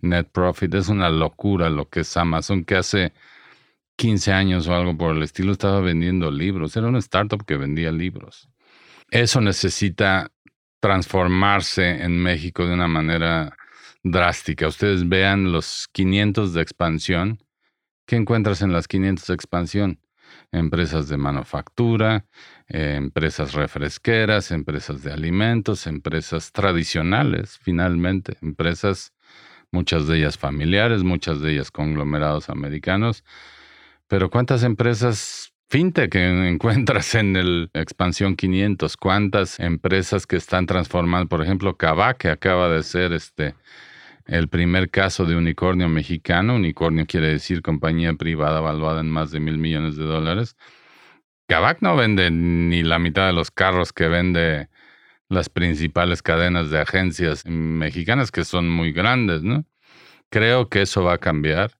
net 0.01 0.29
profit. 0.31 0.73
Es 0.73 0.89
una 0.89 1.09
locura 1.09 1.69
lo 1.69 1.89
que 1.89 2.01
es 2.01 2.17
Amazon, 2.17 2.63
que 2.63 2.75
hace 2.75 3.13
15 3.97 4.31
años 4.33 4.67
o 4.67 4.75
algo 4.75 4.97
por 4.97 5.15
el 5.15 5.23
estilo 5.23 5.51
estaba 5.51 5.79
vendiendo 5.79 6.31
libros. 6.31 6.75
Era 6.75 6.87
una 6.87 6.99
startup 6.99 7.45
que 7.45 7.57
vendía 7.57 7.91
libros. 7.91 8.49
Eso 9.09 9.41
necesita 9.41 10.31
transformarse 10.79 12.03
en 12.03 12.21
México 12.21 12.65
de 12.65 12.73
una 12.73 12.87
manera 12.87 13.55
drástica. 14.03 14.67
Ustedes 14.67 15.07
vean 15.07 15.51
los 15.51 15.87
500 15.91 16.53
de 16.53 16.61
expansión. 16.61 17.39
¿Qué 18.05 18.15
encuentras 18.15 18.61
en 18.61 18.71
las 18.71 18.87
500 18.87 19.27
de 19.27 19.33
expansión? 19.33 19.99
Empresas 20.51 21.07
de 21.07 21.17
manufactura, 21.17 22.25
empresas 22.67 23.53
refresqueras, 23.53 24.51
empresas 24.51 25.03
de 25.03 25.11
alimentos, 25.11 25.87
empresas 25.87 26.51
tradicionales, 26.51 27.59
finalmente, 27.61 28.37
empresas, 28.41 29.13
muchas 29.71 30.07
de 30.07 30.17
ellas 30.17 30.37
familiares, 30.37 31.03
muchas 31.03 31.41
de 31.41 31.53
ellas 31.53 31.71
conglomerados 31.71 32.49
americanos. 32.49 33.23
Pero 34.07 34.29
¿cuántas 34.29 34.63
empresas 34.63 35.53
fintech 35.69 36.15
encuentras 36.15 37.15
en 37.15 37.35
el 37.35 37.69
Expansión 37.73 38.35
500, 38.35 38.97
cuántas 38.97 39.59
empresas 39.59 40.25
que 40.27 40.37
están 40.37 40.65
transformando, 40.65 41.27
por 41.27 41.43
ejemplo, 41.43 41.75
Kavak, 41.77 42.17
que 42.17 42.29
acaba 42.29 42.69
de 42.69 42.83
ser 42.83 43.13
este 43.13 43.55
el 44.27 44.49
primer 44.49 44.89
caso 44.89 45.25
de 45.25 45.35
unicornio 45.35 45.87
mexicano. 45.87 46.55
Unicornio 46.55 47.05
quiere 47.05 47.27
decir 47.27 47.61
compañía 47.61 48.13
privada 48.13 48.59
valuada 48.59 49.01
en 49.01 49.09
más 49.09 49.31
de 49.31 49.39
mil 49.39 49.57
millones 49.57 49.97
de 49.97 50.03
dólares. 50.03 50.55
Kavak 51.47 51.81
no 51.81 51.95
vende 51.95 52.31
ni 52.31 52.83
la 52.83 52.99
mitad 52.99 53.27
de 53.27 53.33
los 53.33 53.51
carros 53.51 53.93
que 53.93 54.07
vende 54.07 54.69
las 55.29 55.49
principales 55.49 56.21
cadenas 56.21 56.69
de 56.69 56.79
agencias 56.79 57.45
mexicanas 57.45 58.31
que 58.31 58.43
son 58.43 58.69
muy 58.69 58.91
grandes, 58.91 59.43
¿no? 59.43 59.65
Creo 60.29 60.69
que 60.69 60.81
eso 60.81 61.03
va 61.03 61.13
a 61.13 61.17
cambiar 61.17 61.71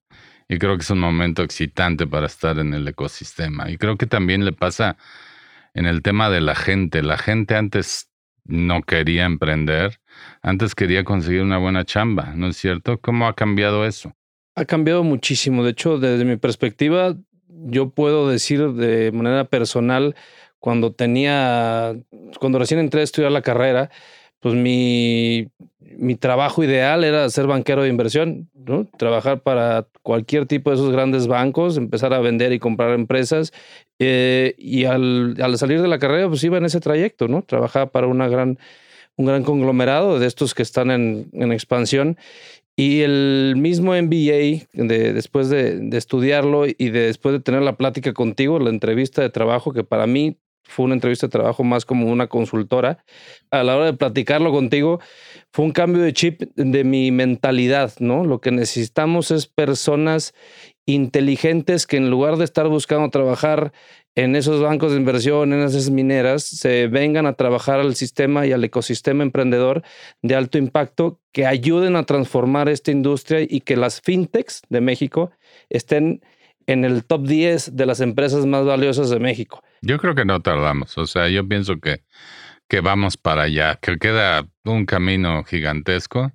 y 0.48 0.58
creo 0.58 0.76
que 0.76 0.82
es 0.82 0.90
un 0.90 1.00
momento 1.00 1.42
excitante 1.42 2.06
para 2.06 2.26
estar 2.26 2.58
en 2.58 2.74
el 2.74 2.86
ecosistema. 2.86 3.70
Y 3.70 3.78
creo 3.78 3.96
que 3.96 4.06
también 4.06 4.44
le 4.44 4.52
pasa 4.52 4.96
en 5.74 5.86
el 5.86 6.02
tema 6.02 6.30
de 6.30 6.40
la 6.40 6.54
gente. 6.54 7.02
La 7.02 7.18
gente 7.18 7.56
antes 7.56 8.08
no 8.44 8.82
quería 8.82 9.24
emprender, 9.24 10.00
antes 10.42 10.74
quería 10.74 11.04
conseguir 11.04 11.42
una 11.42 11.58
buena 11.58 11.84
chamba, 11.84 12.32
¿no 12.36 12.48
es 12.48 12.56
cierto? 12.56 12.98
¿Cómo 13.00 13.26
ha 13.26 13.34
cambiado 13.34 13.84
eso? 13.84 14.14
Ha 14.54 14.64
cambiado 14.64 15.02
muchísimo. 15.02 15.64
De 15.64 15.72
hecho, 15.72 15.98
desde 15.98 16.24
mi 16.24 16.36
perspectiva, 16.36 17.16
yo 17.64 17.90
puedo 17.90 18.28
decir 18.28 18.72
de 18.72 19.12
manera 19.12 19.44
personal, 19.44 20.14
cuando 20.60 20.92
tenía, 20.92 21.96
cuando 22.40 22.58
recién 22.58 22.80
entré 22.80 23.00
a 23.00 23.04
estudiar 23.04 23.32
la 23.32 23.42
carrera, 23.42 23.90
pues 24.40 24.54
mi, 24.54 25.48
mi 25.96 26.14
trabajo 26.16 26.62
ideal 26.62 27.04
era 27.04 27.28
ser 27.30 27.46
banquero 27.46 27.82
de 27.82 27.88
inversión, 27.88 28.50
¿no? 28.54 28.86
Trabajar 28.98 29.40
para 29.40 29.86
cualquier 30.02 30.46
tipo 30.46 30.70
de 30.70 30.76
esos 30.76 30.92
grandes 30.92 31.26
bancos, 31.26 31.76
empezar 31.76 32.12
a 32.14 32.20
vender 32.20 32.52
y 32.52 32.58
comprar 32.58 32.92
empresas. 32.92 33.52
Eh, 33.98 34.54
y 34.58 34.84
al, 34.84 35.36
al, 35.40 35.56
salir 35.58 35.80
de 35.80 35.88
la 35.88 35.98
carrera, 35.98 36.28
pues 36.28 36.44
iba 36.44 36.58
en 36.58 36.64
ese 36.64 36.80
trayecto, 36.80 37.28
¿no? 37.28 37.42
Trabajaba 37.42 37.86
para 37.86 38.06
una 38.06 38.28
gran, 38.28 38.58
un 39.16 39.26
gran 39.26 39.42
conglomerado 39.42 40.18
de 40.18 40.26
estos 40.26 40.54
que 40.54 40.62
están 40.62 40.90
en, 40.90 41.28
en 41.32 41.52
expansión. 41.52 42.16
Y 42.76 43.00
el 43.00 43.54
mismo 43.56 43.94
MBA, 43.94 44.66
de, 44.74 45.12
después 45.14 45.48
de, 45.48 45.78
de, 45.78 45.96
estudiarlo 45.96 46.66
y 46.66 46.90
de, 46.90 47.06
después 47.06 47.32
de 47.32 47.40
tener 47.40 47.62
la 47.62 47.76
plática 47.76 48.12
contigo, 48.12 48.58
la 48.58 48.68
entrevista 48.68 49.22
de 49.22 49.30
trabajo, 49.30 49.72
que 49.72 49.82
para 49.82 50.06
mí 50.06 50.36
fue 50.68 50.84
una 50.84 50.94
entrevista 50.94 51.26
de 51.26 51.30
trabajo 51.30 51.64
más 51.64 51.84
como 51.84 52.10
una 52.10 52.26
consultora. 52.26 53.04
A 53.50 53.62
la 53.62 53.76
hora 53.76 53.86
de 53.86 53.92
platicarlo 53.94 54.52
contigo, 54.52 55.00
fue 55.52 55.64
un 55.64 55.72
cambio 55.72 56.02
de 56.02 56.12
chip 56.12 56.42
de 56.56 56.84
mi 56.84 57.10
mentalidad, 57.10 57.92
¿no? 57.98 58.24
Lo 58.24 58.40
que 58.40 58.50
necesitamos 58.50 59.30
es 59.30 59.46
personas 59.46 60.34
inteligentes 60.86 61.86
que 61.86 61.96
en 61.96 62.10
lugar 62.10 62.36
de 62.36 62.44
estar 62.44 62.68
buscando 62.68 63.10
trabajar 63.10 63.72
en 64.14 64.34
esos 64.34 64.62
bancos 64.62 64.92
de 64.92 64.98
inversión, 64.98 65.52
en 65.52 65.62
esas 65.62 65.90
mineras, 65.90 66.44
se 66.44 66.86
vengan 66.86 67.26
a 67.26 67.34
trabajar 67.34 67.80
al 67.80 67.96
sistema 67.96 68.46
y 68.46 68.52
al 68.52 68.64
ecosistema 68.64 69.22
emprendedor 69.22 69.82
de 70.22 70.36
alto 70.36 70.56
impacto 70.56 71.20
que 71.32 71.44
ayuden 71.44 71.96
a 71.96 72.04
transformar 72.04 72.68
esta 72.70 72.92
industria 72.92 73.40
y 73.42 73.60
que 73.60 73.76
las 73.76 74.00
fintechs 74.00 74.62
de 74.70 74.80
México 74.80 75.32
estén 75.68 76.22
en 76.66 76.84
el 76.84 77.04
top 77.04 77.26
10 77.26 77.76
de 77.76 77.86
las 77.86 78.00
empresas 78.00 78.46
más 78.46 78.64
valiosas 78.64 79.10
de 79.10 79.20
México. 79.20 79.62
Yo 79.82 79.98
creo 79.98 80.14
que 80.14 80.24
no 80.24 80.40
tardamos. 80.40 80.96
O 80.98 81.06
sea, 81.06 81.28
yo 81.28 81.46
pienso 81.46 81.78
que, 81.78 82.02
que 82.68 82.80
vamos 82.80 83.16
para 83.16 83.42
allá, 83.42 83.78
que 83.80 83.98
queda 83.98 84.48
un 84.64 84.86
camino 84.86 85.44
gigantesco 85.44 86.32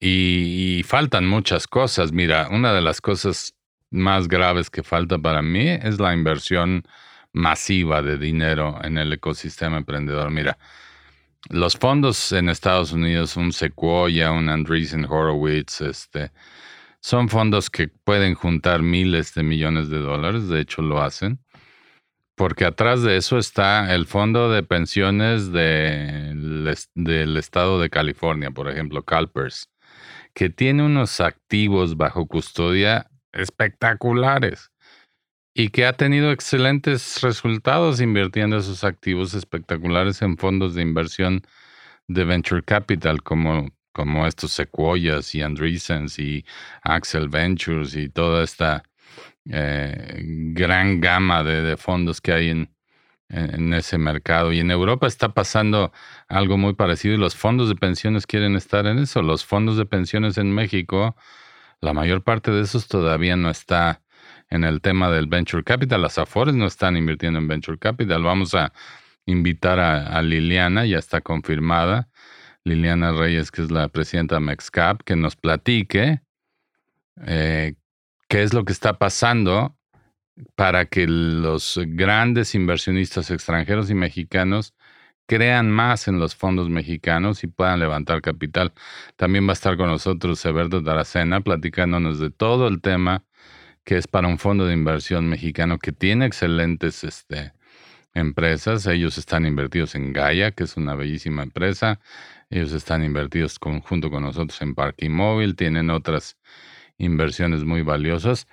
y, 0.00 0.82
faltan 0.84 1.26
muchas 1.26 1.66
cosas. 1.66 2.12
Mira, 2.12 2.48
una 2.50 2.72
de 2.72 2.80
las 2.80 3.00
cosas 3.00 3.54
más 3.90 4.28
graves 4.28 4.70
que 4.70 4.82
falta 4.82 5.18
para 5.18 5.42
mí 5.42 5.68
es 5.68 5.98
la 5.98 6.14
inversión 6.14 6.84
masiva 7.32 8.02
de 8.02 8.16
dinero 8.18 8.78
en 8.82 8.98
el 8.98 9.12
ecosistema 9.12 9.76
emprendedor. 9.76 10.30
Mira, 10.30 10.58
los 11.50 11.76
fondos 11.76 12.32
en 12.32 12.48
Estados 12.48 12.92
Unidos, 12.92 13.36
un 13.36 13.52
Sequoia, 13.52 14.32
un 14.32 14.48
Andreessen 14.48 15.04
Horowitz, 15.04 15.80
este, 15.80 16.32
son 17.00 17.28
fondos 17.28 17.70
que 17.70 17.88
pueden 17.88 18.34
juntar 18.34 18.82
miles 18.82 19.34
de 19.34 19.42
millones 19.42 19.88
de 19.88 19.98
dólares, 19.98 20.48
de 20.48 20.60
hecho 20.60 20.82
lo 20.82 21.00
hacen, 21.00 21.38
porque 22.34 22.64
atrás 22.64 23.02
de 23.02 23.16
eso 23.16 23.38
está 23.38 23.94
el 23.94 24.06
fondo 24.06 24.50
de 24.50 24.62
pensiones 24.62 25.52
del 25.52 26.76
estado 27.36 27.80
de 27.80 27.90
California, 27.90 28.50
por 28.50 28.68
ejemplo, 28.68 29.04
CalPERS, 29.04 29.70
que 30.38 30.50
tiene 30.50 30.84
unos 30.84 31.20
activos 31.20 31.96
bajo 31.96 32.28
custodia 32.28 33.10
espectaculares 33.32 34.70
y 35.52 35.70
que 35.70 35.84
ha 35.84 35.94
tenido 35.94 36.30
excelentes 36.30 37.20
resultados 37.22 38.00
invirtiendo 38.00 38.56
esos 38.56 38.84
activos 38.84 39.34
espectaculares 39.34 40.22
en 40.22 40.38
fondos 40.38 40.76
de 40.76 40.82
inversión 40.82 41.42
de 42.06 42.22
venture 42.22 42.62
capital 42.62 43.20
como, 43.24 43.68
como 43.92 44.28
estos 44.28 44.52
Sequoias 44.52 45.34
y 45.34 45.42
Andreessens 45.42 46.20
y 46.20 46.44
Axel 46.82 47.28
Ventures 47.28 47.96
y 47.96 48.08
toda 48.08 48.44
esta 48.44 48.84
eh, 49.50 50.22
gran 50.54 51.00
gama 51.00 51.42
de, 51.42 51.76
fondos 51.76 52.20
que 52.20 52.32
hay 52.32 52.50
en, 52.50 52.70
en, 53.28 53.72
ese 53.74 53.98
mercado. 53.98 54.52
Y 54.52 54.60
en 54.60 54.70
Europa 54.70 55.06
está 55.06 55.30
pasando 55.30 55.92
algo 56.28 56.56
muy 56.56 56.74
parecido 56.74 57.14
y 57.14 57.18
los 57.18 57.36
fondos 57.36 57.68
de 57.68 57.76
pensiones 57.76 58.26
quieren 58.26 58.56
estar 58.56 58.86
en 58.86 58.98
eso. 58.98 59.22
Los 59.22 59.44
fondos 59.44 59.76
de 59.76 59.86
pensiones 59.86 60.38
en 60.38 60.52
México, 60.52 61.16
la 61.80 61.92
mayor 61.92 62.22
parte 62.22 62.50
de 62.50 62.62
esos 62.62 62.88
todavía 62.88 63.36
no 63.36 63.50
está 63.50 64.02
en 64.50 64.64
el 64.64 64.80
tema 64.80 65.10
del 65.10 65.26
venture 65.26 65.62
capital. 65.62 66.02
Las 66.02 66.18
Afores 66.18 66.54
no 66.54 66.66
están 66.66 66.96
invirtiendo 66.96 67.38
en 67.38 67.48
venture 67.48 67.78
capital. 67.78 68.22
Vamos 68.22 68.54
a 68.54 68.72
invitar 69.26 69.78
a, 69.78 70.22
Liliana, 70.22 70.86
ya 70.86 70.98
está 70.98 71.20
confirmada, 71.20 72.08
Liliana 72.64 73.12
Reyes, 73.12 73.50
que 73.50 73.62
es 73.62 73.70
la 73.70 73.88
presidenta 73.88 74.36
de 74.36 74.40
Mexcap, 74.40 75.02
que 75.02 75.16
nos 75.16 75.36
platique 75.36 76.22
eh, 77.26 77.74
qué 78.28 78.42
es 78.42 78.54
lo 78.54 78.64
que 78.64 78.72
está 78.72 78.98
pasando 78.98 79.77
para 80.54 80.86
que 80.86 81.06
los 81.06 81.80
grandes 81.86 82.54
inversionistas 82.54 83.30
extranjeros 83.30 83.90
y 83.90 83.94
mexicanos 83.94 84.74
crean 85.26 85.70
más 85.70 86.08
en 86.08 86.18
los 86.18 86.34
fondos 86.34 86.70
mexicanos 86.70 87.44
y 87.44 87.48
puedan 87.48 87.80
levantar 87.80 88.22
capital. 88.22 88.72
También 89.16 89.46
va 89.46 89.50
a 89.50 89.52
estar 89.54 89.76
con 89.76 89.88
nosotros 89.88 90.44
Eberto 90.44 90.82
Taracena 90.82 91.40
platicándonos 91.42 92.18
de 92.18 92.30
todo 92.30 92.68
el 92.68 92.80
tema 92.80 93.24
que 93.84 93.96
es 93.96 94.06
para 94.06 94.28
un 94.28 94.38
fondo 94.38 94.66
de 94.66 94.74
inversión 94.74 95.28
mexicano 95.28 95.78
que 95.78 95.92
tiene 95.92 96.26
excelentes 96.26 97.04
este, 97.04 97.52
empresas. 98.14 98.86
Ellos 98.86 99.16
están 99.18 99.46
invertidos 99.46 99.94
en 99.94 100.12
Gaia, 100.12 100.50
que 100.50 100.64
es 100.64 100.76
una 100.76 100.94
bellísima 100.94 101.42
empresa. 101.42 102.00
Ellos 102.50 102.72
están 102.72 103.02
invertidos 103.04 103.58
junto 103.58 104.10
con 104.10 104.22
nosotros 104.24 104.60
en 104.62 104.74
Parque 104.74 105.08
Móvil. 105.08 105.56
Tienen 105.56 105.90
otras 105.90 106.36
inversiones 106.98 107.64
muy 107.64 107.82
valiosas 107.82 108.46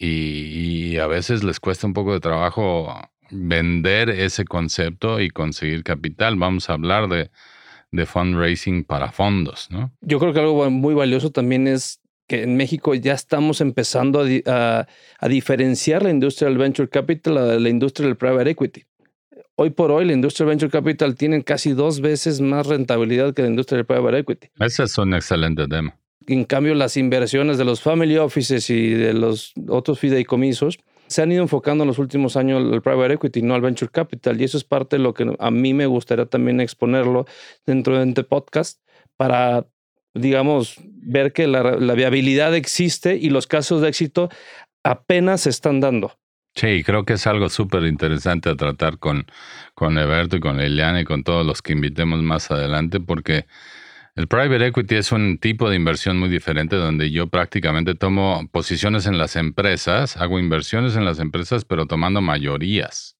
y, 0.00 0.96
a 0.96 1.06
veces 1.06 1.44
les 1.44 1.60
cuesta 1.60 1.86
un 1.86 1.92
poco 1.92 2.12
de 2.12 2.20
trabajo 2.20 2.94
vender 3.30 4.10
ese 4.10 4.44
concepto 4.44 5.20
y 5.20 5.30
conseguir 5.30 5.84
capital. 5.84 6.36
Vamos 6.36 6.70
a 6.70 6.74
hablar 6.74 7.08
de, 7.08 7.30
de 7.92 8.06
fundraising 8.06 8.84
para 8.84 9.12
fondos, 9.12 9.68
¿no? 9.70 9.92
Yo 10.00 10.18
creo 10.18 10.32
que 10.32 10.40
algo 10.40 10.68
muy 10.70 10.94
valioso 10.94 11.30
también 11.30 11.68
es 11.68 12.00
que 12.26 12.44
en 12.44 12.56
México 12.56 12.94
ya 12.94 13.12
estamos 13.12 13.60
empezando 13.60 14.24
a, 14.46 14.86
diferenciar 15.28 16.02
la 16.02 16.10
industria 16.10 16.48
del 16.48 16.58
venture 16.58 16.88
capital 16.88 17.34
de 17.34 17.60
la 17.60 17.68
industria 17.68 18.06
del 18.06 18.16
private 18.16 18.50
equity. 18.50 18.84
Hoy 19.56 19.70
por 19.70 19.90
hoy, 19.90 20.06
la 20.06 20.12
industria 20.12 20.46
del 20.46 20.52
venture 20.52 20.70
capital 20.70 21.16
tiene 21.16 21.44
casi 21.44 21.72
dos 21.72 22.00
veces 22.00 22.40
más 22.40 22.66
rentabilidad 22.66 23.34
que 23.34 23.42
la 23.42 23.48
industria 23.48 23.78
del 23.78 23.86
private 23.86 24.18
equity. 24.18 24.48
Ese 24.60 24.84
es 24.84 24.96
un 24.96 25.12
excelente 25.12 25.66
tema. 25.66 25.98
En 26.26 26.44
cambio, 26.44 26.74
las 26.74 26.96
inversiones 26.96 27.58
de 27.58 27.64
los 27.64 27.80
family 27.80 28.16
offices 28.18 28.68
y 28.70 28.90
de 28.90 29.14
los 29.14 29.52
otros 29.68 29.98
fideicomisos 29.98 30.78
se 31.06 31.22
han 31.22 31.32
ido 31.32 31.42
enfocando 31.42 31.84
en 31.84 31.88
los 31.88 31.98
últimos 31.98 32.36
años 32.36 32.62
al 32.72 32.82
private 32.82 33.14
equity, 33.14 33.42
no 33.42 33.54
al 33.54 33.62
venture 33.62 33.90
capital. 33.90 34.40
Y 34.40 34.44
eso 34.44 34.56
es 34.56 34.64
parte 34.64 34.96
de 34.96 35.02
lo 35.02 35.14
que 35.14 35.34
a 35.38 35.50
mí 35.50 35.74
me 35.74 35.86
gustaría 35.86 36.26
también 36.26 36.60
exponerlo 36.60 37.26
dentro 37.66 37.98
de 37.98 38.08
este 38.08 38.22
podcast 38.22 38.80
para 39.16 39.66
digamos, 40.14 40.76
ver 40.84 41.32
que 41.32 41.46
la, 41.46 41.62
viabilidad 41.94 42.54
existe 42.54 43.16
y 43.16 43.30
los 43.30 43.46
casos 43.46 43.80
de 43.80 43.88
éxito 43.88 44.28
apenas 44.82 45.42
se 45.42 45.50
están 45.50 45.80
dando. 45.80 46.18
Sí, 46.54 46.82
creo 46.82 47.04
que 47.04 47.12
es 47.12 47.26
algo 47.26 47.48
súper 47.48 47.84
interesante 47.84 48.50
a 48.50 48.56
tratar 48.56 48.98
con, 48.98 49.26
con 49.74 49.98
Eberto 49.98 50.36
y 50.36 50.40
con 50.40 50.60
Eliana 50.60 51.00
y 51.00 51.04
con 51.04 51.22
todos 51.22 51.46
los 51.46 51.62
que 51.62 51.72
invitemos 51.72 52.22
más 52.22 52.50
adelante, 52.50 52.98
porque 52.98 53.46
el 54.20 54.28
private 54.28 54.66
equity 54.66 54.96
es 54.96 55.12
un 55.12 55.38
tipo 55.38 55.70
de 55.70 55.76
inversión 55.76 56.18
muy 56.18 56.28
diferente 56.28 56.76
donde 56.76 57.10
yo 57.10 57.28
prácticamente 57.28 57.94
tomo 57.94 58.46
posiciones 58.52 59.06
en 59.06 59.18
las 59.18 59.36
empresas, 59.36 60.16
hago 60.18 60.38
inversiones 60.38 60.94
en 60.96 61.04
las 61.04 61.18
empresas, 61.20 61.64
pero 61.64 61.86
tomando 61.86 62.20
mayorías 62.20 63.16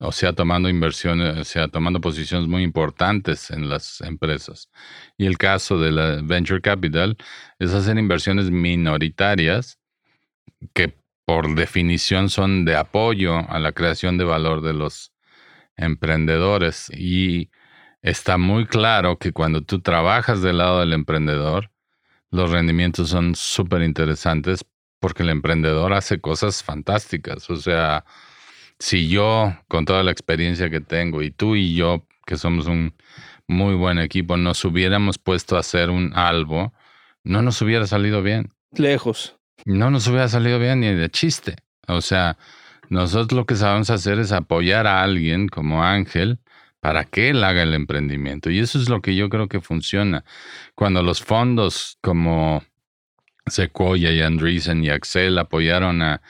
o 0.00 0.12
sea, 0.12 0.32
tomando 0.32 0.68
inversiones, 0.68 1.36
o 1.36 1.44
sea, 1.44 1.68
tomando 1.68 2.00
posiciones 2.00 2.48
muy 2.48 2.62
importantes 2.62 3.50
en 3.50 3.68
las 3.68 4.00
empresas. 4.00 4.70
Y 5.16 5.26
el 5.26 5.38
caso 5.38 5.78
de 5.80 5.90
la 5.92 6.20
venture 6.22 6.60
capital 6.60 7.16
es 7.58 7.74
hacer 7.74 7.98
inversiones 7.98 8.50
minoritarias 8.50 9.78
que 10.72 10.94
por 11.24 11.54
definición 11.54 12.30
son 12.30 12.64
de 12.64 12.76
apoyo 12.76 13.38
a 13.50 13.58
la 13.58 13.72
creación 13.72 14.18
de 14.18 14.24
valor 14.24 14.62
de 14.62 14.72
los 14.74 15.12
emprendedores. 15.76 16.90
Y 16.96 17.50
está 18.02 18.38
muy 18.38 18.66
claro 18.66 19.18
que 19.18 19.32
cuando 19.32 19.62
tú 19.62 19.80
trabajas 19.80 20.42
del 20.42 20.58
lado 20.58 20.80
del 20.80 20.92
emprendedor, 20.92 21.70
los 22.30 22.50
rendimientos 22.50 23.08
son 23.08 23.34
súper 23.34 23.82
interesantes 23.82 24.64
porque 25.00 25.22
el 25.22 25.30
emprendedor 25.30 25.92
hace 25.92 26.20
cosas 26.20 26.62
fantásticas. 26.62 27.48
O 27.50 27.56
sea, 27.56 28.04
si 28.78 29.08
yo, 29.08 29.56
con 29.68 29.84
toda 29.84 30.02
la 30.02 30.10
experiencia 30.10 30.70
que 30.70 30.80
tengo, 30.80 31.22
y 31.22 31.30
tú 31.30 31.56
y 31.56 31.74
yo, 31.74 32.06
que 32.26 32.36
somos 32.36 32.66
un 32.66 32.94
muy 33.46 33.74
buen 33.74 33.98
equipo, 33.98 34.36
nos 34.36 34.64
hubiéramos 34.64 35.18
puesto 35.18 35.56
a 35.56 35.60
hacer 35.60 35.90
un 35.90 36.12
algo, 36.14 36.72
no 37.24 37.42
nos 37.42 37.62
hubiera 37.62 37.86
salido 37.86 38.22
bien. 38.22 38.52
Lejos. 38.72 39.36
No 39.64 39.90
nos 39.90 40.06
hubiera 40.08 40.28
salido 40.28 40.58
bien 40.58 40.80
ni 40.80 40.92
de 40.92 41.10
chiste. 41.10 41.56
O 41.86 42.00
sea, 42.00 42.36
nosotros 42.90 43.32
lo 43.32 43.46
que 43.46 43.56
sabemos 43.56 43.90
hacer 43.90 44.18
es 44.18 44.32
apoyar 44.32 44.86
a 44.86 45.02
alguien 45.02 45.48
como 45.48 45.82
Ángel 45.82 46.40
para 46.80 47.04
que 47.04 47.30
él 47.30 47.42
haga 47.44 47.62
el 47.62 47.74
emprendimiento. 47.74 48.50
Y 48.50 48.60
eso 48.60 48.78
es 48.78 48.88
lo 48.88 49.00
que 49.00 49.16
yo 49.16 49.28
creo 49.28 49.48
que 49.48 49.60
funciona. 49.60 50.24
Cuando 50.74 51.02
los 51.02 51.22
fondos 51.22 51.98
como 52.00 52.62
Sequoia 53.50 54.12
y 54.12 54.20
Andreessen 54.20 54.84
y 54.84 54.90
Axel 54.90 55.38
apoyaron 55.38 56.02
a, 56.02 56.20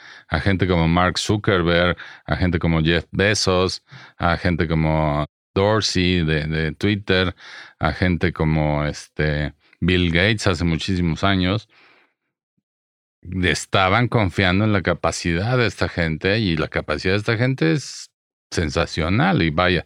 gente 0.41 0.67
como 0.67 0.87
Mark 0.87 1.17
Zuckerberg, 1.17 1.97
a 2.25 2.35
gente 2.35 2.59
como 2.59 2.81
Jeff 2.81 3.05
Bezos, 3.11 3.83
a 4.17 4.37
gente 4.37 4.67
como 4.67 5.25
Dorsey 5.53 6.23
de, 6.23 6.71
Twitter, 6.73 7.35
a 7.79 7.91
gente 7.93 8.33
como 8.33 8.85
este 8.85 9.53
Bill 9.79 10.11
Gates 10.11 10.47
hace 10.47 10.63
muchísimos 10.63 11.23
años. 11.23 11.69
Estaban 13.21 14.07
confiando 14.07 14.63
en 14.63 14.71
la 14.71 14.81
capacidad 14.81 15.57
de 15.57 15.67
esta 15.67 15.89
gente 15.89 16.39
y 16.39 16.55
la 16.55 16.69
capacidad 16.69 17.13
de 17.13 17.19
esta 17.19 17.37
gente 17.37 17.73
es 17.73 18.11
sensacional 18.51 19.41
y 19.41 19.49
vaya, 19.49 19.85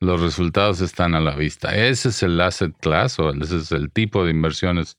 los 0.00 0.20
resultados 0.20 0.80
están 0.80 1.14
a 1.14 1.20
la 1.20 1.34
vista. 1.34 1.74
Ese 1.74 2.10
es 2.10 2.22
el 2.22 2.40
asset 2.40 2.74
class 2.78 3.18
o 3.18 3.30
ese 3.30 3.56
es 3.56 3.72
el 3.72 3.90
tipo 3.90 4.24
de 4.24 4.30
inversiones 4.30 4.98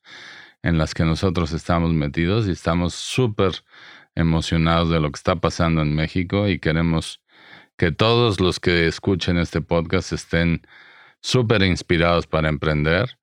en 0.63 0.77
las 0.77 0.93
que 0.93 1.03
nosotros 1.03 1.51
estamos 1.51 1.93
metidos 1.93 2.47
y 2.47 2.51
estamos 2.51 2.93
súper 2.93 3.51
emocionados 4.15 4.89
de 4.89 4.99
lo 4.99 5.11
que 5.11 5.17
está 5.17 5.35
pasando 5.35 5.81
en 5.81 5.95
México 5.95 6.47
y 6.47 6.59
queremos 6.59 7.21
que 7.77 7.91
todos 7.91 8.39
los 8.39 8.59
que 8.59 8.87
escuchen 8.87 9.37
este 9.37 9.61
podcast 9.61 10.13
estén 10.13 10.65
súper 11.21 11.63
inspirados 11.63 12.27
para 12.27 12.49
emprender, 12.49 13.17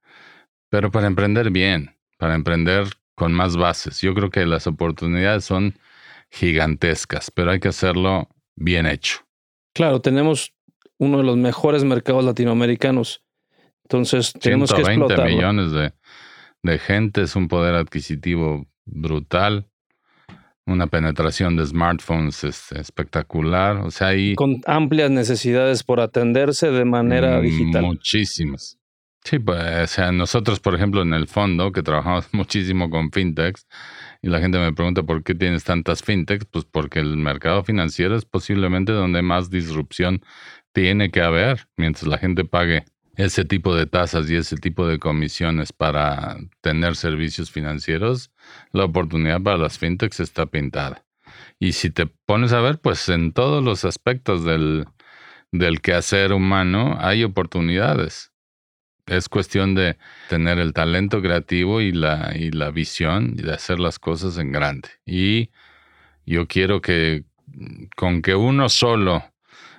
pero 0.71 0.91
para 0.91 1.07
emprender 1.07 1.51
bien, 1.51 1.97
para 2.19 2.35
emprender 2.35 2.89
con 3.15 3.33
más 3.33 3.57
bases. 3.57 4.01
Yo 4.01 4.15
creo 4.15 4.31
que 4.31 4.47
las 4.47 4.67
oportunidades 4.67 5.45
son 5.45 5.79
gigantescas, 6.31 7.31
pero 7.31 7.51
hay 7.51 7.61
que 7.61 7.69
hacerlo 7.69 8.29
bien 8.57 8.87
hecho. 8.87 9.30
Claro, 9.73 10.01
tenemos 10.01 10.53
uno 10.99 11.19
de 11.19 11.25
los 11.25 11.37
mejores 11.37 11.85
mercados 11.85 12.25
latinoamericanos. 12.25 13.23
Entonces 13.85 14.33
tenemos 14.33 14.73
que 14.73 14.83
explotarlo. 14.83 15.25
millones 15.25 15.73
de 15.73 15.93
de 16.63 16.79
gente, 16.79 17.23
es 17.23 17.37
un 17.37 17.49
poder 17.49 17.75
adquisitivo 17.75 18.67
brutal, 18.85 19.67
una 20.67 20.87
penetración 20.87 21.57
de 21.57 21.67
smartphones 21.67 22.45
espectacular, 22.45 23.79
o 23.79 23.91
sea, 23.91 24.09
hay... 24.09 24.35
Con 24.35 24.61
amplias 24.67 25.11
necesidades 25.11 25.83
por 25.83 26.01
atenderse 26.01 26.71
de 26.71 26.85
manera 26.85 27.39
mm, 27.39 27.43
digital. 27.43 27.83
Muchísimas. 27.83 28.79
Sí, 29.25 29.39
pues, 29.39 29.61
o 29.61 29.87
sea, 29.87 30.13
nosotros, 30.13 30.61
por 30.61 30.75
ejemplo, 30.75 31.03
en 31.03 31.13
el 31.13 31.27
fondo, 31.27 31.73
que 31.73 31.83
trabajamos 31.83 32.29
muchísimo 32.33 32.91
con 32.91 33.11
fintechs, 33.11 33.67
y 34.23 34.29
la 34.29 34.41
gente 34.41 34.59
me 34.59 34.73
pregunta 34.73 35.03
por 35.03 35.23
qué 35.23 35.35
tienes 35.35 35.65
tantas 35.65 36.03
fintechs, 36.03 36.45
pues 36.47 36.65
porque 36.65 37.01
el 37.01 37.17
mercado 37.17 37.65
financiero 37.65 38.17
es 38.17 38.25
posiblemente 38.25 38.93
donde 38.93 39.23
más 39.23 39.51
disrupción 39.51 40.23
tiene 40.73 41.11
que 41.11 41.23
haber, 41.23 41.69
mientras 41.77 42.07
la 42.07 42.19
gente 42.19 42.45
pague 42.45 42.85
ese 43.17 43.45
tipo 43.45 43.75
de 43.75 43.87
tasas 43.87 44.31
y 44.31 44.37
ese 44.37 44.57
tipo 44.57 44.87
de 44.87 44.99
comisiones 44.99 45.73
para 45.73 46.39
tener 46.61 46.97
servicios 46.97 47.51
financieros, 47.51 48.31
la 48.73 48.85
oportunidad 48.85 49.41
para 49.43 49.59
las 49.59 49.79
fintechs 49.79 50.21
está 50.21 50.47
pintada. 50.47 51.05
Y 51.59 51.73
si 51.73 51.91
te 51.91 52.07
pones 52.07 52.53
a 52.53 52.61
ver, 52.61 52.79
pues 52.79 53.09
en 53.09 53.33
todos 53.33 53.63
los 53.63 53.85
aspectos 53.85 54.45
del, 54.45 54.87
del 55.53 55.81
quehacer 55.81 56.33
humano 56.33 56.97
hay 57.01 57.25
oportunidades. 57.25 58.30
Es 59.11 59.29
cuestión 59.29 59.75
de 59.75 59.99
tener 60.29 60.61
el 60.61 60.73
talento 60.73 61.21
creativo 61.21 61.81
y 61.81 61.91
la, 61.91 62.33
y 62.37 62.53
la 62.53 62.71
visión 62.71 63.35
de 63.35 63.53
hacer 63.53 63.81
las 63.81 63.99
cosas 63.99 64.39
en 64.39 64.53
grande. 64.53 64.89
Y 65.05 65.51
yo 66.25 66.47
quiero 66.47 66.81
que 66.81 67.25
con 67.97 68.23
que 68.23 68.37
uno 68.37 68.69
solo 68.69 69.25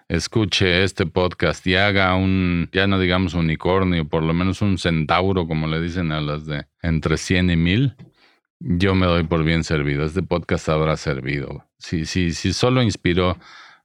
escuche 0.10 0.84
este 0.84 1.06
podcast 1.06 1.66
y 1.66 1.76
haga 1.76 2.14
un, 2.16 2.68
ya 2.74 2.88
no 2.88 3.00
digamos 3.00 3.34
unicornio, 3.34 4.06
por 4.06 4.22
lo 4.22 4.34
menos 4.34 4.62
un 4.62 4.78
centauro, 4.78 5.48
como 5.48 5.66
le 5.68 5.80
dicen 5.80 6.12
a 6.12 6.20
las 6.20 6.46
de 6.46 6.66
entre 6.82 7.16
100 7.16 7.52
y 7.52 7.56
1000, 7.56 7.96
yo 8.60 8.96
me 8.96 9.06
doy 9.06 9.24
por 9.24 9.46
bien 9.46 9.64
servido. 9.64 10.04
Este 10.04 10.24
podcast 10.24 10.68
habrá 10.68 10.98
servido. 10.98 11.70
Si, 11.78 12.06
si, 12.06 12.34
si 12.34 12.52
solo 12.52 12.84
inspiró 12.84 13.38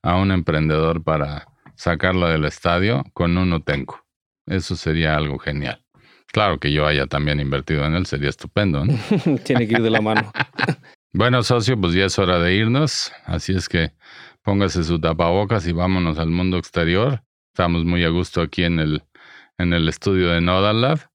a 0.02 0.16
un 0.16 0.32
emprendedor 0.32 1.04
para 1.04 1.46
sacarlo 1.76 2.26
del 2.26 2.46
estadio, 2.46 3.04
con 3.12 3.38
uno 3.38 3.60
tengo. 3.60 4.05
Eso 4.46 4.76
sería 4.76 5.16
algo 5.16 5.38
genial. 5.38 5.82
Claro 6.32 6.58
que 6.58 6.72
yo 6.72 6.86
haya 6.86 7.06
también 7.06 7.40
invertido 7.40 7.84
en 7.84 7.94
él, 7.94 8.06
sería 8.06 8.30
estupendo. 8.30 8.84
Tiene 9.44 9.66
que 9.66 9.74
ir 9.74 9.82
de 9.82 9.90
la 9.90 10.00
mano. 10.00 10.32
bueno, 11.12 11.42
socio, 11.42 11.80
pues 11.80 11.94
ya 11.94 12.04
es 12.06 12.18
hora 12.18 12.38
de 12.38 12.54
irnos. 12.54 13.12
Así 13.24 13.54
es 13.54 13.68
que 13.68 13.92
póngase 14.42 14.84
su 14.84 15.00
tapabocas 15.00 15.66
y 15.66 15.72
vámonos 15.72 16.18
al 16.18 16.30
mundo 16.30 16.58
exterior. 16.58 17.22
Estamos 17.52 17.84
muy 17.84 18.04
a 18.04 18.10
gusto 18.10 18.42
aquí 18.42 18.64
en 18.64 18.78
el, 18.78 19.02
en 19.58 19.72
el 19.72 19.88
estudio 19.88 20.28
de 20.28 20.40
Nodal 20.40 20.82
Lab, 20.82 21.10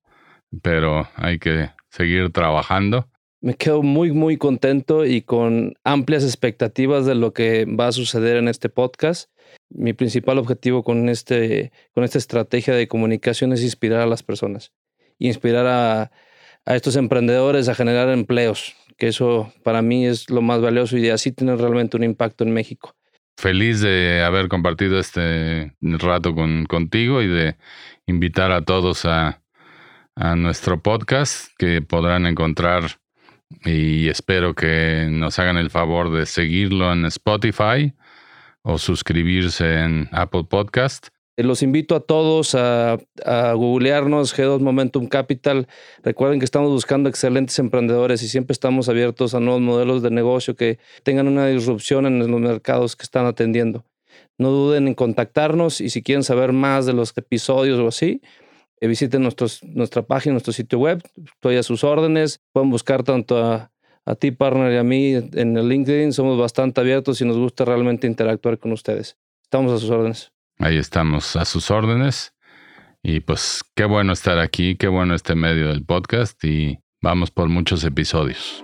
pero 0.61 1.07
hay 1.15 1.39
que 1.39 1.69
seguir 1.89 2.31
trabajando. 2.31 3.07
Me 3.41 3.55
quedo 3.55 3.81
muy, 3.81 4.11
muy 4.11 4.37
contento 4.37 5.05
y 5.05 5.21
con 5.21 5.73
amplias 5.83 6.23
expectativas 6.23 7.07
de 7.07 7.15
lo 7.15 7.33
que 7.33 7.65
va 7.65 7.87
a 7.87 7.91
suceder 7.91 8.37
en 8.37 8.47
este 8.47 8.69
podcast. 8.69 9.30
Mi 9.73 9.93
principal 9.93 10.37
objetivo 10.37 10.83
con, 10.83 11.09
este, 11.09 11.71
con 11.93 12.03
esta 12.03 12.17
estrategia 12.17 12.73
de 12.73 12.87
comunicación 12.87 13.53
es 13.53 13.61
inspirar 13.63 14.01
a 14.01 14.05
las 14.05 14.23
personas, 14.23 14.73
inspirar 15.17 15.65
a, 15.67 16.11
a 16.65 16.75
estos 16.75 16.95
emprendedores 16.95 17.69
a 17.69 17.75
generar 17.75 18.09
empleos, 18.09 18.75
que 18.97 19.07
eso 19.07 19.51
para 19.63 19.81
mí 19.81 20.05
es 20.05 20.29
lo 20.29 20.41
más 20.41 20.61
valioso 20.61 20.97
y 20.97 21.09
así 21.09 21.31
tener 21.31 21.57
realmente 21.57 21.97
un 21.97 22.03
impacto 22.03 22.43
en 22.43 22.53
México. 22.53 22.95
Feliz 23.37 23.81
de 23.81 24.21
haber 24.23 24.49
compartido 24.49 24.99
este 24.99 25.73
rato 25.81 26.35
con, 26.35 26.65
contigo 26.65 27.21
y 27.21 27.27
de 27.27 27.55
invitar 28.05 28.51
a 28.51 28.61
todos 28.63 29.05
a, 29.05 29.41
a 30.15 30.35
nuestro 30.35 30.81
podcast 30.81 31.47
que 31.57 31.81
podrán 31.81 32.25
encontrar 32.25 32.99
y 33.65 34.09
espero 34.09 34.53
que 34.53 35.07
nos 35.09 35.39
hagan 35.39 35.57
el 35.57 35.69
favor 35.69 36.11
de 36.11 36.25
seguirlo 36.25 36.91
en 36.91 37.05
Spotify 37.05 37.93
o 38.63 38.77
suscribirse 38.77 39.81
en 39.81 40.09
Apple 40.11 40.43
Podcast. 40.43 41.07
Eh, 41.37 41.43
los 41.43 41.63
invito 41.63 41.95
a 41.95 42.01
todos 42.01 42.55
a, 42.55 42.97
googlearnos 43.55 44.35
G2 44.35 44.59
Momentum 44.59 45.07
Capital. 45.07 45.67
Recuerden 46.03 46.39
que 46.39 46.45
estamos 46.45 46.71
buscando 46.71 47.09
excelentes 47.09 47.57
emprendedores 47.59 48.21
y 48.23 48.27
siempre 48.27 48.53
estamos 48.53 48.89
abiertos 48.89 49.33
a 49.33 49.39
nuevos 49.39 49.61
modelos 49.61 50.01
de 50.01 50.11
negocio 50.11 50.55
que 50.55 50.79
tengan 51.03 51.27
una 51.27 51.47
disrupción 51.47 52.05
en 52.05 52.19
los 52.19 52.29
mercados 52.41 52.95
que 52.95 53.03
están 53.03 53.25
atendiendo. 53.25 53.85
No 54.37 54.51
duden 54.51 54.87
en 54.87 54.93
contactarnos 54.93 55.81
y 55.81 55.89
si 55.89 56.03
quieren 56.03 56.23
saber 56.23 56.51
más 56.51 56.85
de 56.85 56.93
los 56.93 57.15
episodios 57.17 57.79
o 57.79 57.87
así, 57.87 58.21
eh, 58.79 58.87
visiten 58.87 59.21
nuestra 59.21 60.01
página, 60.01 60.33
nuestro 60.33 60.53
sitio 60.53 60.79
web. 60.79 61.01
Estoy 61.35 61.57
a 61.57 61.63
sus 61.63 61.83
órdenes. 61.83 62.41
Pueden 62.51 62.71
buscar 62.71 63.03
tanto 63.03 63.37
a, 63.37 63.70
a 64.05 64.15
ti, 64.15 64.31
partner, 64.31 64.73
y 64.73 64.77
a 64.77 64.83
mí 64.83 65.13
en 65.13 65.57
el 65.57 65.69
LinkedIn. 65.69 66.13
Somos 66.13 66.39
bastante 66.39 66.81
abiertos 66.81 67.21
y 67.21 67.25
nos 67.25 67.37
gusta 67.37 67.65
realmente 67.65 68.07
interactuar 68.07 68.57
con 68.57 68.71
ustedes. 68.71 69.17
Estamos 69.43 69.71
a 69.73 69.77
sus 69.77 69.89
órdenes. 69.89 70.31
Ahí 70.59 70.77
estamos 70.77 71.35
a 71.35 71.45
sus 71.45 71.71
órdenes. 71.71 72.33
Y 73.03 73.19
pues 73.21 73.63
qué 73.75 73.85
bueno 73.85 74.13
estar 74.13 74.37
aquí, 74.37 74.75
qué 74.75 74.87
bueno 74.87 75.15
este 75.15 75.35
medio 75.35 75.69
del 75.69 75.83
podcast 75.83 76.43
y 76.43 76.79
vamos 77.01 77.31
por 77.31 77.49
muchos 77.49 77.83
episodios. 77.83 78.63